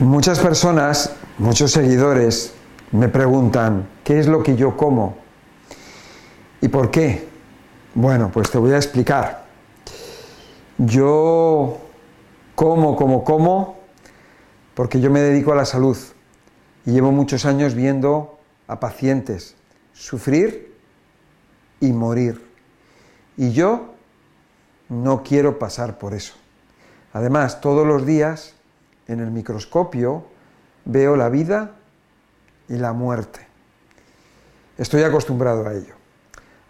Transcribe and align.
Muchas 0.00 0.40
personas, 0.40 1.14
muchos 1.36 1.72
seguidores 1.72 2.54
me 2.90 3.10
preguntan, 3.10 3.86
¿qué 4.02 4.18
es 4.18 4.28
lo 4.28 4.42
que 4.42 4.56
yo 4.56 4.74
como? 4.74 5.18
¿Y 6.62 6.68
por 6.68 6.90
qué? 6.90 7.28
Bueno, 7.94 8.30
pues 8.32 8.50
te 8.50 8.56
voy 8.56 8.72
a 8.72 8.76
explicar. 8.76 9.44
Yo 10.78 11.76
como, 12.54 12.96
como, 12.96 13.24
como, 13.24 13.78
porque 14.72 15.02
yo 15.02 15.10
me 15.10 15.20
dedico 15.20 15.52
a 15.52 15.56
la 15.56 15.66
salud 15.66 15.98
y 16.86 16.92
llevo 16.92 17.12
muchos 17.12 17.44
años 17.44 17.74
viendo 17.74 18.38
a 18.68 18.80
pacientes 18.80 19.54
sufrir 19.92 20.74
y 21.78 21.92
morir. 21.92 22.42
Y 23.36 23.52
yo 23.52 23.92
no 24.88 25.22
quiero 25.22 25.58
pasar 25.58 25.98
por 25.98 26.14
eso. 26.14 26.32
Además, 27.12 27.60
todos 27.60 27.86
los 27.86 28.06
días 28.06 28.54
en 29.10 29.20
el 29.20 29.30
microscopio 29.30 30.24
veo 30.84 31.16
la 31.16 31.28
vida 31.28 31.72
y 32.68 32.74
la 32.74 32.92
muerte. 32.92 33.46
Estoy 34.78 35.02
acostumbrado 35.02 35.66
a 35.66 35.74
ello. 35.74 35.94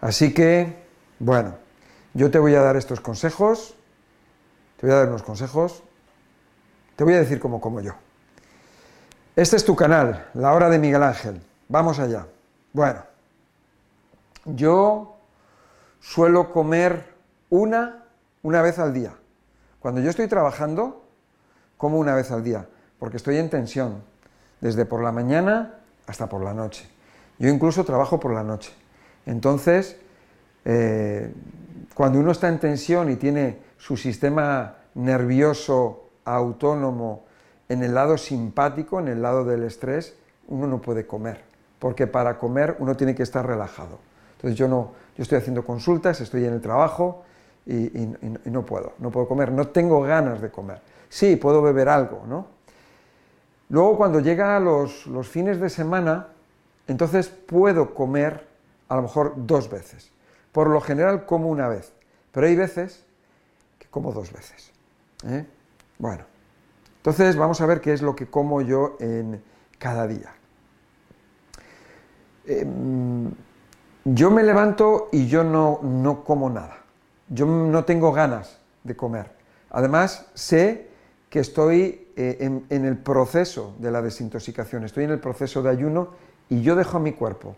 Así 0.01 0.33
que, 0.33 0.83
bueno, 1.19 1.55
yo 2.13 2.31
te 2.31 2.39
voy 2.39 2.55
a 2.55 2.61
dar 2.61 2.75
estos 2.75 2.99
consejos, 2.99 3.75
te 4.77 4.87
voy 4.87 4.95
a 4.95 4.99
dar 4.99 5.09
unos 5.09 5.23
consejos, 5.23 5.83
te 6.95 7.03
voy 7.03 7.13
a 7.13 7.19
decir 7.19 7.39
cómo 7.39 7.61
como 7.61 7.79
yo. 7.81 7.93
Este 9.35 9.55
es 9.55 9.63
tu 9.63 9.75
canal, 9.75 10.27
La 10.33 10.53
Hora 10.53 10.69
de 10.69 10.79
Miguel 10.79 11.03
Ángel. 11.03 11.41
Vamos 11.69 11.99
allá. 11.99 12.27
Bueno, 12.73 13.03
yo 14.45 15.15
suelo 15.99 16.51
comer 16.51 17.13
una, 17.49 18.05
una 18.41 18.61
vez 18.61 18.79
al 18.79 18.93
día. 18.93 19.13
Cuando 19.79 20.01
yo 20.01 20.09
estoy 20.09 20.27
trabajando, 20.27 21.05
como 21.81 21.97
una 21.97 22.13
vez 22.13 22.29
al 22.29 22.43
día, 22.43 22.67
porque 22.99 23.17
estoy 23.17 23.37
en 23.37 23.49
tensión, 23.49 24.03
desde 24.61 24.85
por 24.85 25.01
la 25.01 25.11
mañana 25.11 25.79
hasta 26.05 26.29
por 26.29 26.43
la 26.43 26.53
noche. 26.53 26.87
Yo 27.39 27.49
incluso 27.49 27.83
trabajo 27.83 28.19
por 28.19 28.31
la 28.35 28.43
noche. 28.43 28.71
Entonces, 29.25 29.97
eh, 30.63 31.33
cuando 31.95 32.19
uno 32.19 32.33
está 32.33 32.49
en 32.49 32.59
tensión 32.59 33.09
y 33.09 33.15
tiene 33.15 33.57
su 33.79 33.97
sistema 33.97 34.75
nervioso 34.93 36.11
autónomo 36.23 37.25
en 37.67 37.81
el 37.81 37.95
lado 37.95 38.15
simpático, 38.15 38.99
en 38.99 39.07
el 39.07 39.23
lado 39.23 39.43
del 39.43 39.63
estrés, 39.63 40.13
uno 40.49 40.67
no 40.67 40.83
puede 40.83 41.07
comer, 41.07 41.41
porque 41.79 42.05
para 42.05 42.37
comer 42.37 42.75
uno 42.77 42.95
tiene 42.95 43.15
que 43.15 43.23
estar 43.23 43.43
relajado. 43.43 43.97
Entonces 44.35 44.55
yo 44.55 44.67
no, 44.67 44.91
yo 45.17 45.23
estoy 45.23 45.39
haciendo 45.39 45.65
consultas, 45.65 46.21
estoy 46.21 46.45
en 46.45 46.53
el 46.53 46.61
trabajo 46.61 47.23
y 47.65 48.07
no 48.45 48.65
puedo, 48.65 48.93
no 48.99 49.09
puedo 49.09 49.27
comer, 49.27 49.51
no 49.51 49.69
tengo 49.69 50.01
ganas 50.03 50.41
de 50.41 50.51
comer 50.51 50.91
sí, 51.11 51.35
puedo 51.35 51.61
beber 51.61 51.89
algo, 51.89 52.23
¿no? 52.25 52.47
Luego 53.69 53.97
cuando 53.97 54.19
llega 54.19 54.59
los, 54.59 55.05
los 55.07 55.27
fines 55.27 55.59
de 55.59 55.69
semana, 55.69 56.27
entonces 56.87 57.27
puedo 57.27 57.93
comer 57.93 58.47
a 58.89 58.95
lo 58.95 59.03
mejor 59.03 59.33
dos 59.35 59.69
veces. 59.69 60.11
Por 60.51 60.69
lo 60.69 60.81
general 60.81 61.25
como 61.25 61.49
una 61.49 61.67
vez, 61.67 61.93
pero 62.31 62.47
hay 62.47 62.55
veces 62.55 63.05
que 63.77 63.87
como 63.87 64.11
dos 64.11 64.31
veces. 64.33 64.71
¿eh? 65.25 65.45
Bueno, 65.97 66.23
entonces 66.97 67.35
vamos 67.35 67.61
a 67.61 67.65
ver 67.65 67.81
qué 67.81 67.93
es 67.93 68.01
lo 68.01 68.15
que 68.15 68.27
como 68.27 68.61
yo 68.61 68.97
en 68.99 69.41
cada 69.77 70.07
día. 70.07 70.33
Em, 72.45 73.31
yo 74.05 74.31
me 74.31 74.43
levanto 74.43 75.09
y 75.11 75.27
yo 75.27 75.43
no, 75.43 75.79
no 75.83 76.23
como 76.23 76.49
nada. 76.49 76.77
Yo 77.29 77.45
no 77.45 77.85
tengo 77.85 78.11
ganas 78.11 78.59
de 78.83 78.95
comer. 78.95 79.31
Además, 79.69 80.29
sé 80.33 80.90
que 81.31 81.39
estoy 81.39 82.09
eh, 82.17 82.61
en, 82.69 82.85
el 82.85 82.97
proceso 82.97 83.73
de 83.79 83.89
la 83.89 84.01
desintoxicación, 84.01 84.83
estoy 84.83 85.05
en 85.05 85.11
el 85.11 85.19
proceso 85.21 85.63
de 85.63 85.69
ayuno 85.69 86.09
y 86.49 86.61
yo 86.61 86.75
dejo 86.75 86.97
a 86.97 86.99
mi 86.99 87.13
cuerpo. 87.13 87.55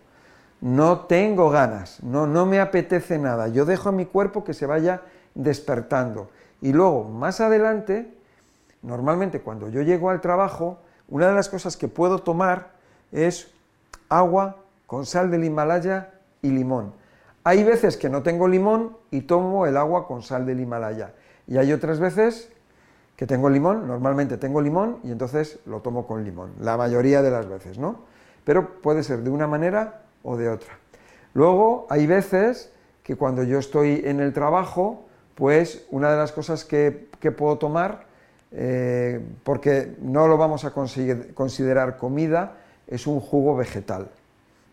No 0.60 1.00
tengo 1.00 1.50
ganas, 1.50 2.00
no, 2.04 2.28
no 2.28 2.46
me 2.46 2.60
apetece 2.60 3.18
nada, 3.18 3.48
yo 3.48 3.64
dejo 3.64 3.88
a 3.88 3.92
mi 3.92 4.06
cuerpo 4.06 4.44
que 4.44 4.54
se 4.54 4.66
vaya 4.66 5.02
despertando. 5.34 6.30
Y 6.62 6.72
luego, 6.72 7.02
más 7.02 7.40
adelante, 7.40 8.14
normalmente 8.82 9.40
cuando 9.40 9.68
yo 9.68 9.82
llego 9.82 10.08
al 10.08 10.20
trabajo, 10.20 10.78
una 11.08 11.26
de 11.26 11.34
las 11.34 11.48
cosas 11.48 11.76
que 11.76 11.88
puedo 11.88 12.20
tomar 12.20 12.70
es 13.10 13.50
agua 14.08 14.58
con 14.86 15.04
sal 15.04 15.32
del 15.32 15.42
Himalaya 15.42 16.12
y 16.42 16.50
limón. 16.50 16.92
Hay 17.42 17.64
veces 17.64 17.96
que 17.96 18.08
no 18.08 18.22
tengo 18.22 18.46
limón 18.46 18.96
y 19.10 19.22
tomo 19.22 19.66
el 19.66 19.76
agua 19.76 20.06
con 20.06 20.22
sal 20.22 20.46
del 20.46 20.60
Himalaya. 20.60 21.12
Y 21.48 21.56
hay 21.56 21.72
otras 21.72 21.98
veces 21.98 22.53
que 23.16 23.26
tengo 23.26 23.48
limón, 23.48 23.86
normalmente 23.86 24.36
tengo 24.36 24.60
limón 24.60 24.98
y 25.04 25.12
entonces 25.12 25.58
lo 25.66 25.80
tomo 25.80 26.06
con 26.06 26.24
limón, 26.24 26.52
la 26.60 26.76
mayoría 26.76 27.22
de 27.22 27.30
las 27.30 27.48
veces, 27.48 27.78
¿no? 27.78 28.00
Pero 28.44 28.80
puede 28.80 29.02
ser 29.02 29.22
de 29.22 29.30
una 29.30 29.46
manera 29.46 30.02
o 30.22 30.36
de 30.36 30.48
otra. 30.48 30.78
Luego 31.32 31.86
hay 31.90 32.06
veces 32.06 32.72
que 33.02 33.16
cuando 33.16 33.42
yo 33.42 33.58
estoy 33.58 34.02
en 34.04 34.20
el 34.20 34.32
trabajo, 34.32 35.04
pues 35.34 35.86
una 35.90 36.10
de 36.10 36.16
las 36.16 36.32
cosas 36.32 36.64
que, 36.64 37.08
puedo 37.36 37.58
tomar, 37.58 38.06
eh, 38.52 39.20
porque 39.42 39.96
no 40.00 40.26
lo 40.26 40.36
vamos 40.36 40.64
a 40.64 40.72
considerar 40.72 41.96
comida, 41.96 42.56
es 42.86 43.06
un 43.06 43.20
jugo 43.20 43.56
vegetal. 43.56 44.10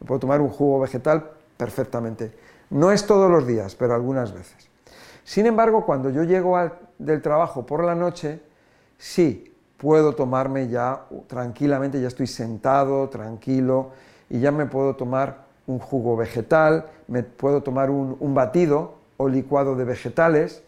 Puedo 0.06 0.19
tomar 0.19 0.41
un 0.41 0.50
jugo 0.50 0.79
vegetal 0.79 1.31
perfectamente. 1.58 2.31
No 2.69 2.91
es 2.91 3.06
todos 3.06 3.29
los 3.29 3.46
días, 3.46 3.75
pero 3.75 3.94
algunas 3.94 4.34
veces. 4.34 4.71
Sin 5.24 5.46
embargo, 5.46 5.86
cuando 5.86 6.09
yo 6.09 6.24
llego 6.24 6.58
del 6.98 7.22
trabajo 7.22 7.66
por 7.66 7.84
la 7.84 7.96
noche, 7.96 8.42
sí, 8.98 9.54
puedo 9.78 10.14
tomarme 10.14 10.68
ya 10.68 11.06
tranquilamente, 11.28 12.02
ya 12.02 12.08
estoy 12.08 12.28
sentado, 12.28 13.09
tranquilo, 13.09 13.92
y 14.30 14.40
ya 14.40 14.52
me 14.52 14.66
puedo 14.66 14.96
tomar 14.96 15.46
un 15.68 15.80
jugo 15.80 16.16
vegetal, 16.16 16.86
me 17.08 17.24
puedo 17.24 17.62
tomar 17.64 17.90
un, 17.90 18.34
batido 18.34 18.96
o 19.18 19.28
licuado 19.28 19.76
de 19.76 19.86
vegetales 19.86 20.64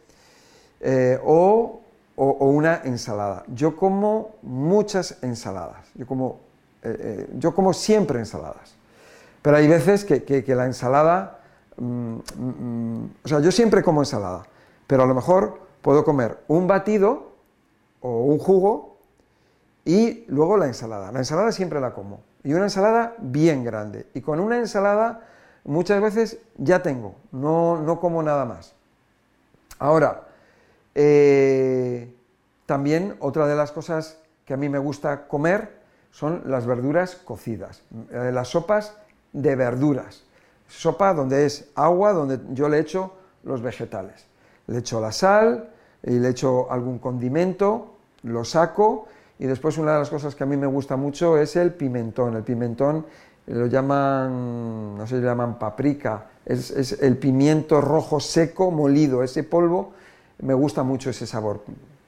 eh, 0.81 1.19
o, 1.23 1.79
una 2.15 2.81
ensalada. 2.83 3.43
Yo 3.47 3.75
como 3.75 4.35
muchas 4.43 5.17
ensaladas, 5.23 5.87
yo 5.95 6.05
como, 6.05 6.39
eh, 6.83 6.97
eh, 6.99 7.29
yo 7.37 7.55
como 7.55 7.73
siempre 7.73 8.19
ensaladas, 8.19 8.75
pero 9.41 9.57
hay 9.57 9.67
veces 9.67 10.05
que 10.05 10.55
la 10.55 10.65
ensalada 10.65 11.42
Mm, 11.77 12.17
mm, 12.37 13.09
o 13.23 13.27
sea, 13.27 13.39
yo 13.39 13.51
siempre 13.51 13.83
como 13.83 14.01
ensalada, 14.01 14.43
pero 14.87 15.03
a 15.03 15.05
lo 15.05 15.13
mejor 15.13 15.59
puedo 15.81 16.03
comer 16.03 16.39
un 16.47 16.67
batido 16.67 17.33
o 18.01 18.23
un 18.23 18.39
jugo 18.39 18.97
y 19.85 20.25
luego 20.27 20.57
la 20.57 20.67
ensalada. 20.67 21.11
La 21.11 21.19
ensalada 21.19 21.51
siempre 21.51 21.79
la 21.79 21.93
como. 21.93 22.21
Y 22.43 22.53
una 22.53 22.63
ensalada 22.63 23.15
bien 23.19 23.63
grande. 23.63 24.07
Y 24.13 24.21
con 24.21 24.39
una 24.39 24.57
ensalada 24.57 25.27
muchas 25.63 26.01
veces 26.01 26.39
ya 26.57 26.81
tengo, 26.83 27.15
no, 27.31 27.81
no 27.81 27.99
como 27.99 28.21
nada 28.21 28.45
más. 28.45 28.73
Ahora, 29.79 30.27
eh, 30.95 32.13
también 32.65 33.15
otra 33.19 33.47
de 33.47 33.55
las 33.55 33.71
cosas 33.71 34.17
que 34.45 34.53
a 34.53 34.57
mí 34.57 34.69
me 34.69 34.79
gusta 34.79 35.27
comer 35.27 35.81
son 36.11 36.43
las 36.45 36.65
verduras 36.65 37.15
cocidas, 37.15 37.81
eh, 38.11 38.31
las 38.33 38.49
sopas 38.49 38.95
de 39.31 39.55
verduras 39.55 40.23
sopa 40.67 41.13
donde 41.13 41.45
es 41.45 41.69
agua, 41.75 42.13
donde 42.13 42.39
yo 42.53 42.69
le 42.69 42.79
echo 42.79 43.13
los 43.43 43.61
vegetales. 43.61 44.25
Le 44.67 44.79
echo 44.79 44.99
la 44.99 45.11
sal 45.11 45.69
y 46.03 46.11
le 46.19 46.29
echo 46.29 46.71
algún 46.71 46.99
condimento, 46.99 47.95
lo 48.23 48.43
saco 48.43 49.07
y 49.39 49.45
después 49.45 49.77
una 49.77 49.93
de 49.93 49.99
las 49.99 50.09
cosas 50.09 50.35
que 50.35 50.43
a 50.43 50.47
mí 50.47 50.57
me 50.57 50.67
gusta 50.67 50.95
mucho 50.95 51.37
es 51.37 51.55
el 51.55 51.73
pimentón. 51.73 52.35
El 52.35 52.43
pimentón 52.43 53.05
lo 53.47 53.65
llaman, 53.67 54.97
no 54.97 55.05
sé 55.05 55.17
lo 55.17 55.23
llaman 55.23 55.59
paprika, 55.59 56.27
es, 56.45 56.93
el 57.01 57.17
pimiento 57.17 57.81
rojo 57.81 58.19
seco 58.19 58.71
molido, 58.71 59.23
ese 59.23 59.43
polvo, 59.43 59.93
me 60.41 60.53
gusta 60.53 60.83
mucho 60.83 61.09
ese 61.09 61.27
sabor. 61.27 61.63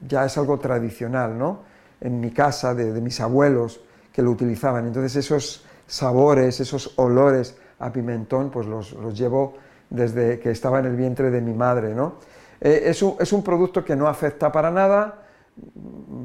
Ya 0.07 0.25
es 0.25 0.37
algo 0.37 0.59
tradicional, 0.59 1.37
¿no? 1.37 1.59
En 1.99 2.19
mi 2.19 2.31
casa, 2.31 2.73
de, 2.73 2.91
de 2.91 3.01
mis 3.01 3.19
abuelos 3.19 3.81
que 4.13 4.21
lo 4.21 4.31
utilizaban. 4.31 4.85
Entonces 4.87 5.15
esos 5.15 5.65
sabores, 5.87 6.59
esos 6.59 6.93
olores 6.97 7.57
a 7.79 7.91
pimentón, 7.91 8.49
pues 8.49 8.67
los, 8.67 8.93
llevo 9.17 9.53
desde 9.89 10.39
que 10.39 10.51
estaba 10.51 10.79
en 10.79 10.85
el 10.85 10.95
vientre 10.95 11.31
de 11.31 11.41
mi 11.41 11.53
madre, 11.53 11.93
¿no? 11.93 12.15
Eh, 12.61 12.83
es, 12.85 13.01
un, 13.01 13.43
producto 13.43 13.83
que 13.83 13.95
no 13.95 14.07
afecta 14.07 14.51
para 14.51 14.71
nada, 14.71 15.25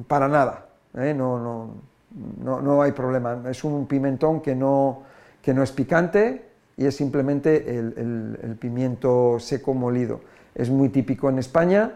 para 0.07 0.29
nada, 0.29 0.67
¿eh? 0.95 1.13
no, 1.13 1.39
no, 1.39 2.61
no, 2.61 2.83
hay 2.83 2.93
problema. 2.93 3.43
Es 3.49 3.65
un 3.65 3.87
pimentón 3.87 4.41
que 4.41 4.55
no, 4.55 5.03
que 5.43 5.55
no 5.55 5.63
es 5.63 5.73
picante 5.73 6.45
y 6.77 6.87
es 6.87 6.97
simplemente 6.97 7.79
el, 7.79 8.57
pimiento 8.59 9.39
seco 9.39 9.75
molido. 9.75 10.21
Es 10.55 10.71
muy 10.71 10.89
típico 10.89 11.29
en 11.29 11.39
España 11.39 11.93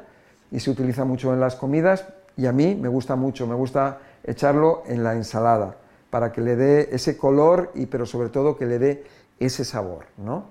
y 0.51 0.61
se 0.61 0.71
utiliza 0.71 1.05
mucho 1.05 1.33
en 1.33 1.41
las 1.41 1.56
comidas 1.56 2.06
y 2.37 2.47
a 2.47 2.53
mí 2.53 2.75
me 2.75 2.89
gusta 2.89 3.17
mucho, 3.17 3.47
me 3.47 3.55
gusta 3.55 3.99
echarlo 4.25 4.83
en 4.87 5.03
la 5.03 5.15
ensalada 5.15 5.77
para 6.11 6.33
que 6.33 6.41
le 6.41 6.55
dé 6.55 6.89
ese 6.93 7.17
color 7.17 7.73
y 7.75 7.87
pero 7.87 8.06
sobre 8.06 8.29
todo 8.29 8.56
que 8.56 8.67
le 8.67 8.79
dé 8.79 9.05
ese 9.38 9.64
sabor, 9.64 10.06
¿no? 10.16 10.46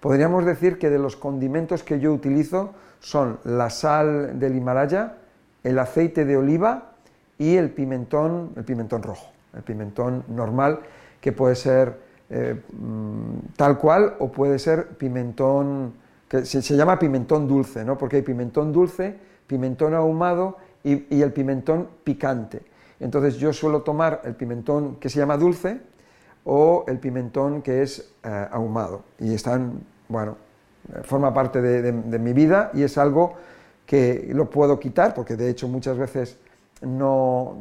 Podríamos 0.00 0.44
decir 0.44 0.78
que 0.78 0.90
de 0.90 0.98
los 0.98 1.16
condimentos 1.16 1.82
que 1.82 1.98
yo 1.98 2.12
utilizo 2.12 2.74
son 3.00 3.38
la 3.44 3.70
sal 3.70 4.38
del 4.38 4.56
Himalaya, 4.56 5.16
el 5.62 5.78
aceite 5.78 6.24
de 6.24 6.36
oliva 6.36 6.92
y 7.38 7.56
el 7.56 7.70
pimentón, 7.70 8.52
el 8.56 8.64
pimentón 8.64 9.02
rojo, 9.02 9.32
el 9.54 9.62
pimentón 9.62 10.24
normal, 10.28 10.80
que 11.20 11.32
puede 11.32 11.54
ser 11.54 11.98
eh, 12.30 12.60
mm, 12.72 13.54
tal 13.56 13.78
cual 13.78 14.16
o 14.18 14.30
puede 14.30 14.58
ser 14.58 14.88
pimentón, 14.88 15.94
que 16.28 16.44
se, 16.44 16.60
llama 16.76 16.98
pimentón 16.98 17.48
dulce, 17.48 17.84
¿no? 17.84 17.96
porque 17.96 18.16
hay 18.16 18.22
pimentón 18.22 18.72
dulce, 18.72 19.16
pimentón 19.46 19.94
ahumado 19.94 20.58
y, 20.82 21.22
el 21.22 21.32
pimentón 21.32 21.88
picante. 22.04 22.62
Entonces 23.00 23.36
yo 23.36 23.52
suelo 23.52 23.82
tomar 23.82 24.20
el 24.24 24.34
pimentón 24.34 24.96
que 24.96 25.08
se 25.08 25.18
llama 25.18 25.36
dulce 25.36 25.80
o 26.44 26.84
el 26.86 26.98
pimentón 26.98 27.62
que 27.62 27.82
es 27.82 28.12
eh, 28.22 28.48
ahumado 28.50 29.02
y 29.18 29.34
están, 29.34 29.80
bueno, 30.08 30.36
forma 31.02 31.32
parte 31.32 31.62
de, 31.62 31.92
mi 31.92 32.32
vida 32.32 32.70
y 32.74 32.82
es 32.82 32.98
algo 32.98 33.34
que 33.86 34.30
lo 34.32 34.50
puedo 34.50 34.78
quitar 34.78 35.14
porque 35.14 35.36
de 35.36 35.48
hecho 35.48 35.66
muchas 35.68 35.96
veces 35.96 36.36
no, 36.82 37.56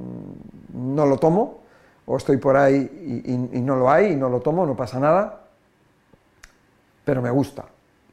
no 0.74 1.06
lo 1.06 1.18
tomo 1.18 1.60
o 2.06 2.18
estoy 2.18 2.38
por 2.38 2.58
ahí 2.58 3.50
y, 3.54 3.62
no 3.62 3.78
lo 3.78 3.90
hay 3.90 4.12
y 4.12 4.16
no 4.16 4.28
lo 4.28 4.42
tomo, 4.42 4.66
no 4.66 4.76
pasa 4.76 5.00
nada, 5.00 5.46
pero 7.06 7.22
me 7.22 7.32
gusta 7.32 7.66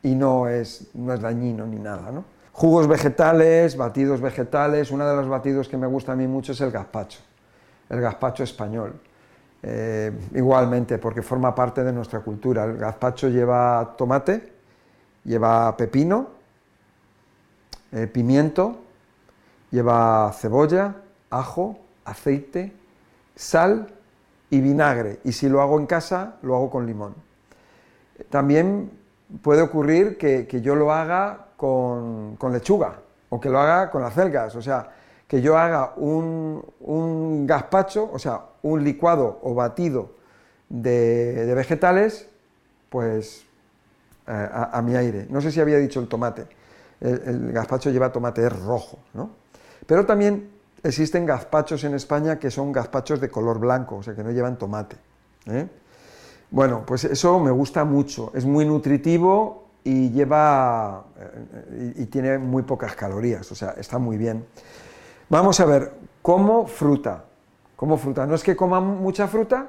y 0.02 0.14
no 0.14 0.48
es, 0.48 0.90
no 0.94 1.12
es 1.12 1.20
dañino 1.20 1.66
ni 1.66 1.78
nada. 1.78 2.12
¿no? 2.12 2.24
Jugos 2.52 2.86
vegetales, 2.86 3.76
batidos 3.76 4.20
vegetales, 4.20 4.92
uno 4.92 5.08
de 5.08 5.16
los 5.16 5.28
batidos 5.28 5.68
que 5.68 5.76
me 5.76 5.88
gusta 5.88 6.12
a 6.12 6.16
mí 6.16 6.28
mucho 6.28 6.52
es 6.52 6.60
el 6.60 6.70
gazpacho, 6.70 7.18
el 7.88 8.00
gazpacho 8.00 8.44
español. 8.44 8.94
Eh, 9.62 10.10
igualmente, 10.34 10.96
porque 10.98 11.22
forma 11.22 11.54
parte 11.54 11.84
de 11.84 11.92
nuestra 11.92 12.20
cultura. 12.20 12.64
El 12.64 12.78
gazpacho 12.78 13.28
lleva 13.28 13.94
tomate, 13.96 14.52
lleva 15.24 15.76
pepino, 15.76 16.28
eh, 17.92 18.06
pimiento, 18.06 18.78
lleva 19.70 20.32
cebolla, 20.32 20.94
ajo, 21.28 21.78
aceite, 22.04 22.72
sal 23.34 23.88
y 24.48 24.60
vinagre. 24.60 25.20
Y 25.24 25.32
si 25.32 25.48
lo 25.48 25.60
hago 25.60 25.78
en 25.78 25.86
casa, 25.86 26.36
lo 26.42 26.56
hago 26.56 26.70
con 26.70 26.86
limón. 26.86 27.14
También 28.28 28.90
puede 29.42 29.62
ocurrir 29.62 30.18
que, 30.18 30.60
yo 30.60 30.74
lo 30.74 30.92
haga 30.92 31.46
con, 31.56 32.36
lechuga 32.50 32.94
o 33.28 33.40
que 33.40 33.48
lo 33.48 33.60
haga 33.60 33.90
con 33.90 34.02
acelgas. 34.02 34.54
O 34.56 34.62
sea, 34.62 34.90
que 35.26 35.40
yo 35.40 35.56
haga 35.56 35.94
un, 35.96 37.46
gazpacho, 37.46 38.10
o 38.12 38.18
sea, 38.18 38.42
un 38.62 38.84
licuado 38.84 39.40
o 39.42 39.54
batido 39.54 40.12
de, 40.68 41.52
vegetales, 41.54 42.28
pues 42.88 43.44
a, 44.26 44.80
mi 44.82 44.94
aire. 44.94 45.26
No 45.30 45.40
sé 45.40 45.50
si 45.50 45.60
había 45.60 45.78
dicho 45.78 46.00
el 46.00 46.08
tomate. 46.08 46.46
El, 47.00 47.52
gazpacho 47.52 47.90
lleva 47.90 48.12
tomate 48.12 48.48
rojo, 48.48 48.98
¿no? 49.14 49.30
Pero 49.86 50.06
también 50.06 50.50
existen 50.82 51.26
gazpachos 51.26 51.84
en 51.84 51.94
España 51.94 52.38
que 52.38 52.50
son 52.50 52.72
gazpachos 52.72 53.20
de 53.20 53.28
color 53.28 53.58
blanco, 53.58 53.96
o 53.96 54.02
sea, 54.02 54.14
que 54.14 54.22
no 54.22 54.30
llevan 54.30 54.58
tomate. 54.58 54.96
¿eh? 55.46 55.66
Bueno, 56.50 56.84
pues 56.86 57.04
eso 57.04 57.38
me 57.40 57.50
gusta 57.50 57.84
mucho, 57.84 58.32
es 58.34 58.44
muy 58.44 58.64
nutritivo 58.64 59.68
y 59.84 60.10
lleva 60.10 61.04
eh, 61.18 61.94
y, 61.96 62.06
tiene 62.06 62.38
muy 62.38 62.62
pocas 62.62 62.94
calorías, 62.94 63.50
o 63.50 63.54
sea, 63.54 63.70
está 63.78 63.98
muy 63.98 64.16
bien. 64.16 64.44
Vamos 65.28 65.60
a 65.60 65.64
ver, 65.64 65.92
como 66.22 66.66
fruta, 66.66 67.24
como 67.80 67.96
fruta, 67.96 68.26
no 68.26 68.34
es 68.34 68.42
que 68.42 68.54
coma 68.54 68.78
mucha 68.78 69.26
fruta, 69.26 69.68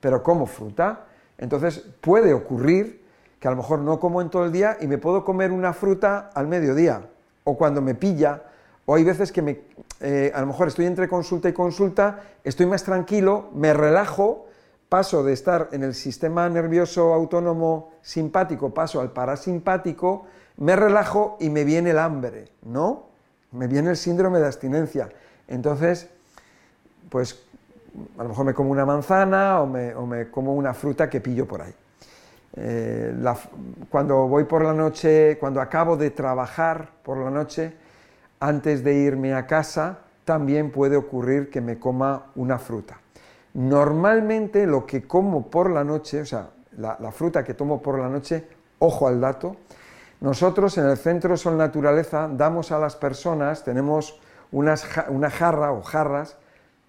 pero 0.00 0.24
como 0.24 0.44
fruta, 0.44 1.04
entonces 1.38 1.84
puede 2.00 2.34
ocurrir 2.34 3.04
que 3.38 3.46
a 3.46 3.52
lo 3.52 3.58
mejor 3.58 3.78
no 3.78 4.00
como 4.00 4.20
en 4.20 4.28
todo 4.28 4.46
el 4.46 4.50
día 4.50 4.76
y 4.80 4.88
me 4.88 4.98
puedo 4.98 5.24
comer 5.24 5.52
una 5.52 5.72
fruta 5.72 6.32
al 6.34 6.48
mediodía 6.48 7.02
o 7.44 7.56
cuando 7.56 7.80
me 7.80 7.94
pilla 7.94 8.42
o 8.86 8.96
hay 8.96 9.04
veces 9.04 9.30
que 9.30 9.40
me, 9.40 9.60
eh, 10.00 10.32
a 10.34 10.40
lo 10.40 10.48
mejor 10.48 10.66
estoy 10.66 10.86
entre 10.86 11.08
consulta 11.08 11.48
y 11.48 11.52
consulta, 11.52 12.22
estoy 12.42 12.66
más 12.66 12.82
tranquilo, 12.82 13.50
me 13.54 13.72
relajo, 13.72 14.46
paso 14.88 15.22
de 15.22 15.32
estar 15.32 15.68
en 15.70 15.84
el 15.84 15.94
sistema 15.94 16.48
nervioso 16.48 17.14
autónomo 17.14 17.92
simpático, 18.02 18.74
paso 18.74 19.00
al 19.00 19.12
parasimpático, 19.12 20.26
me 20.56 20.74
relajo 20.74 21.36
y 21.38 21.50
me 21.50 21.62
viene 21.62 21.90
el 21.90 22.00
hambre, 22.00 22.46
¿no? 22.62 23.10
Me 23.52 23.68
viene 23.68 23.90
el 23.90 23.96
síndrome 23.96 24.40
de 24.40 24.46
abstinencia. 24.46 25.10
Entonces, 25.46 26.08
pues 27.08 27.44
a 28.18 28.22
lo 28.22 28.28
mejor 28.30 28.44
me 28.46 28.54
como 28.54 28.70
una 28.70 28.84
manzana 28.84 29.60
o 29.60 29.66
me, 29.66 30.30
como 30.30 30.54
una 30.54 30.74
fruta 30.74 31.08
que 31.08 31.20
pillo 31.20 31.46
por 31.46 31.62
ahí. 31.62 31.74
Eh, 32.56 33.14
cuando 33.90 34.28
voy 34.28 34.44
por 34.44 34.64
la 34.64 34.72
noche, 34.72 35.38
cuando 35.38 35.60
acabo 35.60 35.96
de 35.96 36.10
trabajar 36.10 36.90
por 37.02 37.18
la 37.18 37.30
noche, 37.30 37.72
antes 38.40 38.84
de 38.84 38.94
irme 38.94 39.34
a 39.34 39.46
casa, 39.46 39.98
también 40.24 40.70
puede 40.70 40.96
ocurrir 40.96 41.50
que 41.50 41.60
me 41.60 41.78
coma 41.78 42.26
una 42.36 42.58
fruta. 42.58 42.98
Normalmente 43.54 44.66
lo 44.66 44.86
que 44.86 45.04
como 45.04 45.50
por 45.50 45.70
la 45.70 45.84
noche, 45.84 46.22
o 46.22 46.26
sea, 46.26 46.50
la, 46.76 47.12
fruta 47.12 47.44
que 47.44 47.54
tomo 47.54 47.80
por 47.80 47.98
la 47.98 48.08
noche, 48.08 48.46
ojo 48.80 49.06
al 49.06 49.20
dato, 49.20 49.56
nosotros 50.20 50.76
en 50.78 50.86
el 50.86 50.96
Centro 50.96 51.36
Sol 51.36 51.56
Naturaleza 51.56 52.28
damos 52.32 52.72
a 52.72 52.78
las 52.78 52.96
personas, 52.96 53.62
tenemos 53.62 54.18
una 54.50 55.30
jarra 55.30 55.72
o 55.72 55.82
jarras 55.82 56.36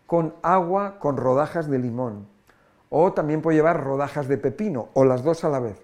con 0.06 0.36
agua 0.42 1.00
con 1.00 1.18
rodajas 1.18 1.69
de 1.69 1.80
limón. 1.80 2.28
O 2.90 3.13
también 3.13 3.42
puede 3.42 3.57
llevar 3.57 3.84
rodajas 3.84 4.28
de 4.28 4.38
pepino, 4.38 4.90
o 4.94 5.06
las 5.06 5.24
dos 5.24 5.44
a 5.44 5.50
la 5.50 5.60
vez. 5.60 5.81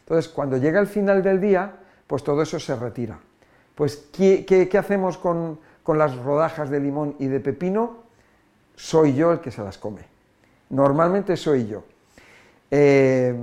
Entonces, 0.00 0.28
cuando 0.30 0.56
llega 0.56 0.80
el 0.80 0.86
final 0.86 1.22
del 1.22 1.40
día, 1.40 1.72
pues 2.06 2.24
todo 2.24 2.42
eso 2.42 2.58
se 2.58 2.74
retira. 2.74 3.18
Pues, 3.74 4.08
¿qué, 4.12 4.68
hacemos 4.78 5.16
con, 5.16 5.58
las 5.86 6.16
rodajas 6.16 6.70
de 6.70 6.80
limón 6.80 7.16
y 7.18 7.26
de 7.26 7.40
pepino? 7.40 8.04
Soy 8.76 9.14
yo 9.14 9.32
el 9.32 9.40
que 9.40 9.50
se 9.50 9.62
las 9.62 9.78
come. 9.78 10.02
Normalmente 10.70 11.36
soy 11.36 11.66
yo. 11.66 11.84
Eh, 12.70 13.34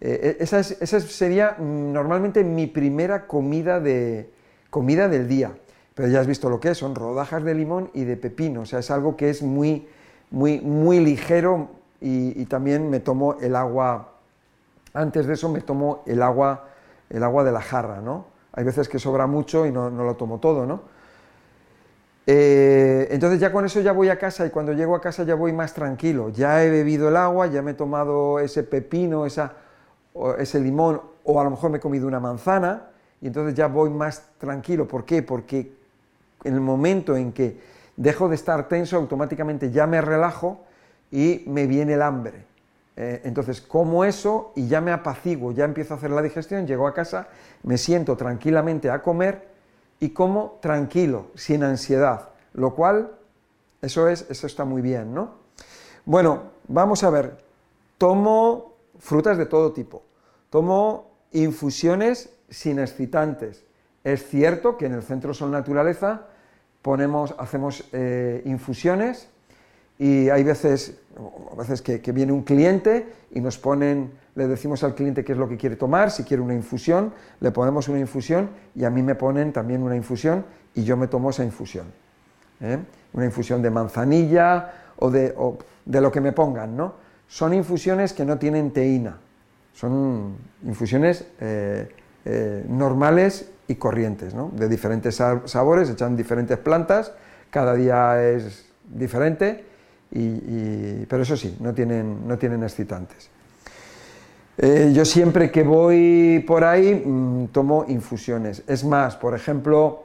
eh, 0.00 0.36
esa, 0.40 0.62
sería 0.62 1.56
normalmente 1.58 2.44
mi 2.44 2.66
primera 2.66 3.26
comida, 3.26 3.80
de, 3.80 4.30
comida 4.70 5.08
del 5.08 5.28
día. 5.28 5.52
Pero 5.96 6.08
ya 6.08 6.20
has 6.20 6.26
visto 6.26 6.50
lo 6.50 6.60
que 6.60 6.72
es, 6.72 6.78
son 6.78 6.94
rodajas 6.94 7.42
de 7.42 7.54
limón 7.54 7.90
y 7.94 8.04
de 8.04 8.18
pepino. 8.18 8.60
O 8.60 8.66
sea, 8.66 8.80
es 8.80 8.90
algo 8.90 9.16
que 9.16 9.30
es 9.30 9.42
muy, 9.42 9.88
muy, 10.30 10.60
muy 10.60 11.00
ligero 11.00 11.70
y, 12.02 12.44
también 12.44 12.90
me 12.90 13.00
tomo 13.00 13.38
el 13.40 13.56
agua, 13.56 14.12
antes 14.92 15.26
de 15.26 15.32
eso 15.32 15.48
me 15.48 15.62
tomo 15.62 16.02
el 16.04 16.22
agua, 16.22 16.68
el 17.08 17.22
agua 17.22 17.44
de 17.44 17.50
la 17.50 17.62
jarra, 17.62 18.02
¿no? 18.02 18.26
Hay 18.52 18.62
veces 18.62 18.90
que 18.90 18.98
sobra 18.98 19.26
mucho 19.26 19.64
y 19.64 19.72
no, 19.72 19.88
lo 19.88 20.14
tomo 20.16 20.38
todo, 20.38 20.66
¿no? 20.66 20.82
Eh, 22.26 23.08
entonces 23.10 23.40
ya 23.40 23.50
con 23.50 23.64
eso 23.64 23.80
ya 23.80 23.92
voy 23.92 24.10
a 24.10 24.18
casa 24.18 24.44
y 24.44 24.50
cuando 24.50 24.74
llego 24.74 24.94
a 24.96 25.00
casa 25.00 25.22
ya 25.22 25.34
voy 25.34 25.54
más 25.54 25.72
tranquilo. 25.72 26.28
Ya 26.28 26.62
he 26.62 26.68
bebido 26.68 27.08
el 27.08 27.16
agua, 27.16 27.46
ya 27.46 27.62
me 27.62 27.70
he 27.70 27.74
tomado 27.74 28.38
ese 28.38 28.64
pepino, 28.64 29.24
esa, 29.24 29.54
ese 30.38 30.60
limón 30.60 31.00
o 31.24 31.40
a 31.40 31.44
lo 31.44 31.50
mejor 31.50 31.70
me 31.70 31.78
he 31.78 31.80
comido 31.80 32.06
una 32.06 32.20
manzana 32.20 32.90
y 33.22 33.28
entonces 33.28 33.54
ya 33.54 33.68
voy 33.68 33.88
más 33.88 34.28
tranquilo. 34.36 34.86
¿Por 34.86 35.06
qué? 35.06 35.22
Porque 35.22 35.85
en 36.46 36.54
el 36.54 36.60
momento 36.60 37.16
en 37.16 37.32
que 37.32 37.58
dejo 37.96 38.28
de 38.28 38.34
estar 38.34 38.68
tenso 38.68 38.96
automáticamente 38.96 39.70
ya 39.70 39.86
me 39.86 40.00
relajo 40.00 40.64
y 41.10 41.44
me 41.46 41.66
viene 41.66 41.94
el 41.94 42.02
hambre. 42.02 42.44
Eh, 42.96 43.20
entonces 43.24 43.60
como 43.60 44.04
eso 44.04 44.52
y 44.56 44.68
ya 44.68 44.80
me 44.80 44.90
apaciguo, 44.90 45.52
ya 45.52 45.64
empiezo 45.64 45.94
a 45.94 45.96
hacer 45.98 46.10
la 46.10 46.22
digestión, 46.22 46.66
llego 46.66 46.86
a 46.86 46.94
casa, 46.94 47.28
me 47.62 47.76
siento 47.76 48.16
tranquilamente 48.16 48.90
a 48.90 49.02
comer 49.02 49.48
y 50.00 50.10
como 50.10 50.58
tranquilo, 50.60 51.28
sin 51.34 51.62
ansiedad, 51.62 52.30
lo 52.54 52.74
cual, 52.74 53.12
eso 53.82 54.08
es, 54.08 54.26
eso 54.30 54.46
está 54.46 54.64
muy 54.64 54.82
bien, 54.82 55.14
¿no? 55.14 55.34
Bueno, 56.04 56.44
vamos 56.68 57.02
a 57.04 57.10
ver, 57.10 57.38
tomo 57.98 58.74
frutas 58.98 59.36
de 59.36 59.46
todo 59.46 59.72
tipo, 59.72 60.02
tomo 60.50 61.10
infusiones 61.32 62.30
sin 62.48 62.78
excitantes. 62.78 63.64
Es 64.04 64.26
cierto 64.28 64.76
que 64.76 64.86
en 64.86 64.94
el 64.94 65.02
Centro 65.02 65.34
Sol 65.34 65.50
Naturaleza 65.50 66.26
hacemos 67.38 67.84
eh, 67.92 68.42
infusiones 68.44 69.28
y 69.98 70.28
hay 70.28 70.44
veces, 70.44 70.98
veces 71.56 71.82
que, 71.82 72.12
viene 72.12 72.32
un 72.32 72.42
cliente 72.42 73.12
y 73.32 73.40
nos 73.40 73.58
ponen, 73.58 74.12
le 74.34 74.46
decimos 74.46 74.84
al 74.84 74.94
cliente 74.94 75.24
qué 75.24 75.32
es 75.32 75.38
lo 75.38 75.48
que 75.48 75.56
quiere 75.56 75.76
tomar, 75.76 76.10
si 76.10 76.22
quiere 76.22 76.42
una 76.42 76.54
infusión, 76.54 77.12
le 77.40 77.50
ponemos 77.50 77.88
una 77.88 77.98
infusión 77.98 78.50
y 78.74 78.84
a 78.84 78.90
mí 78.90 79.02
me 79.02 79.14
ponen 79.14 79.52
también 79.52 79.82
una 79.82 79.96
infusión 79.96 80.44
y 80.74 80.84
yo 80.84 80.96
me 80.96 81.08
tomo 81.08 81.30
esa 81.30 81.44
infusión. 81.44 81.86
¿eh? 82.60 82.78
Una 83.14 83.24
infusión 83.24 83.62
de 83.62 83.70
manzanilla 83.70 84.72
o 84.98 85.10
de, 85.10 85.34
de 85.84 86.00
lo 86.00 86.12
que 86.12 86.20
me 86.20 86.32
pongan, 86.32 86.76
¿no? 86.76 86.94
Son 87.26 87.52
infusiones 87.52 88.12
que 88.12 88.24
no 88.24 88.38
tienen 88.38 88.70
teína, 88.70 89.18
son 89.72 90.36
infusiones 90.62 91.26
eh, 91.40 91.88
normales 92.68 93.50
y 93.68 93.74
corrientes, 93.76 94.34
¿no? 94.34 94.50
De 94.54 94.68
diferentes 94.68 95.16
sabores, 95.16 95.90
echan 95.90 96.16
diferentes 96.16 96.58
plantas, 96.58 97.12
cada 97.50 97.74
día 97.74 98.22
es 98.22 98.66
diferente 98.88 99.64
pero 101.08 101.22
eso 101.22 101.36
sí, 101.36 101.56
no 101.60 101.74
tienen, 101.74 102.26
no 102.26 102.38
tienen 102.38 102.62
excitantes. 102.62 103.30
Eh, 104.58 104.92
yo 104.94 105.04
siempre 105.04 105.50
que 105.50 105.62
voy 105.62 106.42
por 106.46 106.64
ahí 106.64 106.94
mm, 107.04 107.48
tomo 107.48 107.84
infusiones. 107.88 108.62
Es 108.66 108.84
más, 108.84 109.16
por 109.16 109.34
ejemplo, 109.34 110.04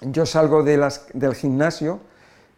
yo 0.00 0.26
salgo 0.26 0.62
de 0.64 0.90
del 1.14 1.34
gimnasio 1.34 2.00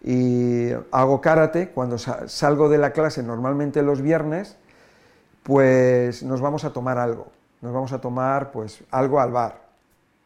y 0.02 0.70
hago 0.90 1.20
karate, 1.20 1.68
cuando 1.68 1.99
salgo 1.99 2.70
de 2.70 2.78
la 2.78 2.92
clase 2.92 3.23
normalmente 3.23 3.82
los 3.82 4.00
viernes, 4.00 4.56
pues 5.42 6.23
nos 6.23 6.40
vamos 6.40 6.64
a 6.64 6.73
tomar 6.73 6.97
algo, 6.97 7.28
nos 7.61 7.73
vamos 7.73 7.92
a 7.92 8.00
tomar 8.00 8.50
pues 8.50 8.82
algo 8.90 9.20
al 9.20 9.32
bar. 9.32 9.69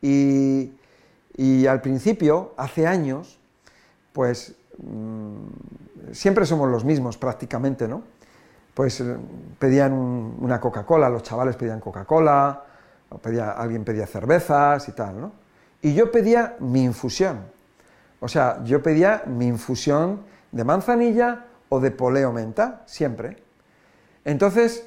Y, 0.07 1.67
al 1.67 1.81
principio, 1.81 2.53
hace 2.59 2.87
años, 2.87 3.39
pues 4.13 4.55
mm, 4.79 6.13
siempre 6.13 6.45
somos 6.45 6.71
los 6.71 6.85
mismos 6.85 7.17
prácticamente, 7.17 7.89
¿no? 7.89 8.03
Pues 8.75 9.01
eh, 9.01 9.17
pedían 9.59 9.93
una 9.95 10.61
Coca-Cola, 10.61 11.09
los 11.09 11.23
chavales 11.23 11.57
pedían 11.57 11.81
Coca-Cola, 11.81 12.65
alguien 13.57 13.85
pedía 13.85 14.07
cervezas 14.07 14.89
y 14.89 14.93
tal, 14.93 15.21
¿no? 15.21 15.33
Y 15.81 15.95
yo 15.95 16.11
pedía 16.11 16.57
mi 16.61 16.85
infusión. 16.85 17.41
O 18.21 18.29
sea, 18.29 18.63
yo 18.65 18.83
pedía 18.83 19.23
mi 19.27 19.47
infusión 19.47 20.23
de 20.53 20.65
manzanilla 20.65 21.47
o 21.69 21.81
de 21.81 21.91
poleo 21.91 22.33
menta, 22.33 22.83
siempre. 22.87 23.43
Entonces, 24.25 24.85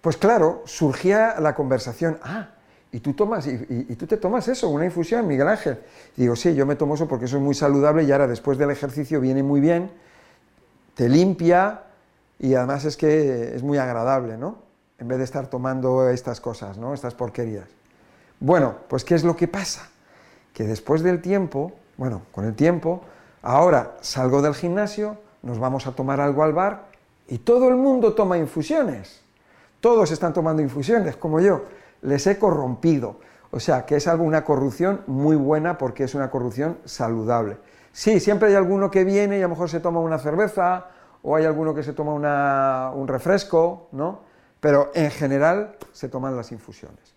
pues 0.00 0.16
claro, 0.16 0.62
surgía 0.66 1.40
la 1.40 1.54
conversación, 1.54 2.18
ah, 2.22 2.50
y 2.92 3.00
tú 3.00 3.12
tomas, 3.12 3.46
y, 3.46 3.94
tú 3.94 4.06
te 4.06 4.16
tomas 4.16 4.48
eso, 4.48 4.68
una 4.68 4.84
infusión, 4.84 5.26
Miguel 5.26 5.48
Ángel. 5.48 5.78
Y 6.16 6.22
digo, 6.22 6.34
sí, 6.34 6.54
yo 6.54 6.66
me 6.66 6.74
tomo 6.74 6.94
eso 6.94 7.06
porque 7.06 7.26
eso 7.26 7.36
es 7.36 7.42
muy 7.42 7.54
saludable 7.54 8.02
y 8.02 8.10
ahora 8.10 8.26
después 8.26 8.58
del 8.58 8.70
ejercicio 8.70 9.20
viene 9.20 9.42
muy 9.42 9.60
bien, 9.60 9.90
te 10.94 11.08
limpia 11.08 11.82
y 12.38 12.54
además 12.54 12.84
es 12.84 12.96
que 12.96 13.54
es 13.54 13.62
muy 13.62 13.78
agradable, 13.78 14.36
¿no? 14.36 14.58
En 14.98 15.08
vez 15.08 15.18
de 15.18 15.24
estar 15.24 15.46
tomando 15.46 16.08
estas 16.08 16.40
cosas, 16.40 16.78
¿no? 16.78 16.92
Estas 16.92 17.14
porquerías. 17.14 17.68
Bueno, 18.40 18.74
pues 18.88 19.04
¿qué 19.04 19.14
es 19.14 19.22
lo 19.22 19.36
que 19.36 19.46
pasa? 19.46 19.88
Que 20.52 20.64
después 20.64 21.02
del 21.02 21.22
tiempo, 21.22 21.72
bueno, 21.96 22.22
con 22.32 22.44
el 22.44 22.54
tiempo, 22.54 23.02
ahora 23.42 23.96
salgo 24.00 24.42
del 24.42 24.54
gimnasio, 24.54 25.16
nos 25.42 25.58
vamos 25.58 25.86
a 25.86 25.92
tomar 25.92 26.20
algo 26.20 26.42
al 26.42 26.52
bar 26.52 26.86
y 27.28 27.38
todo 27.38 27.68
el 27.68 27.76
mundo 27.76 28.14
toma 28.14 28.36
infusiones. 28.36 29.20
Todos 29.80 30.10
están 30.10 30.32
tomando 30.32 30.60
infusiones, 30.60 31.16
como 31.16 31.40
yo. 31.40 31.62
Les 32.02 32.26
he 32.26 32.38
corrompido. 32.38 33.20
O 33.50 33.60
sea, 33.60 33.84
que 33.84 33.96
es 33.96 34.06
algo, 34.06 34.24
una 34.24 34.44
corrupción 34.44 35.02
muy 35.06 35.36
buena 35.36 35.76
porque 35.76 36.04
es 36.04 36.14
una 36.14 36.30
corrupción 36.30 36.78
saludable. 36.84 37.58
Sí, 37.92 38.20
siempre 38.20 38.48
hay 38.48 38.54
alguno 38.54 38.90
que 38.90 39.04
viene 39.04 39.38
y 39.38 39.40
a 39.40 39.44
lo 39.44 39.50
mejor 39.50 39.68
se 39.68 39.80
toma 39.80 40.00
una 40.00 40.18
cerveza 40.18 40.86
o 41.22 41.36
hay 41.36 41.44
alguno 41.44 41.74
que 41.74 41.82
se 41.82 41.92
toma 41.92 42.92
un 42.92 43.08
refresco, 43.08 43.88
¿no? 43.92 44.20
Pero 44.60 44.90
en 44.94 45.10
general 45.10 45.76
se 45.92 46.08
toman 46.08 46.36
las 46.36 46.52
infusiones. 46.52 47.14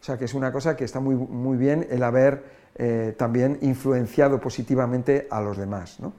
O 0.00 0.04
sea, 0.04 0.16
que 0.16 0.24
es 0.24 0.34
una 0.34 0.52
cosa 0.52 0.76
que 0.76 0.84
está 0.84 1.00
muy, 1.00 1.14
muy 1.14 1.56
bien 1.56 1.86
el 1.90 2.02
haber 2.02 2.44
eh, 2.76 3.14
también 3.18 3.58
influenciado 3.62 4.40
positivamente 4.40 5.26
a 5.30 5.40
los 5.40 5.56
demás, 5.56 5.98
¿no? 6.00 6.12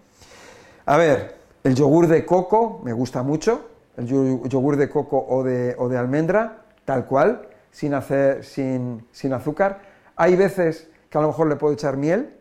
A 0.86 0.98
ver, 0.98 1.36
el 1.64 1.76
yogur 1.76 2.08
de 2.08 2.26
coco 2.26 2.82
me 2.84 2.94
gusta 2.94 3.24
mucho, 3.24 3.70
el 3.98 4.08
yogur 4.08 4.78
de 4.78 4.90
coco 4.90 5.26
o 5.28 5.44
de, 5.44 5.76
o 5.78 5.90
de 5.90 5.98
almendra, 5.98 6.64
tal 6.86 7.06
cual, 7.06 7.47
sin, 7.72 7.94
hacer, 7.94 8.44
sin, 8.44 9.06
sin, 9.12 9.34
azúcar. 9.34 9.82
Hay 10.16 10.36
veces 10.36 10.88
que 11.10 11.18
a 11.18 11.22
lo 11.22 11.28
mejor 11.28 11.48
le 11.48 11.56
puedo 11.56 11.74
echar 11.74 11.98
miel 11.98 12.34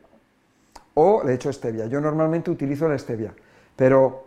o 0.95 1.23
le 1.25 1.35
echo 1.35 1.53
stevia. 1.53 1.87
Yo 1.87 2.01
normalmente 2.01 2.51
utilizo 2.51 2.89
la 2.89 2.99
stevia, 2.99 3.35
pero 3.75 4.25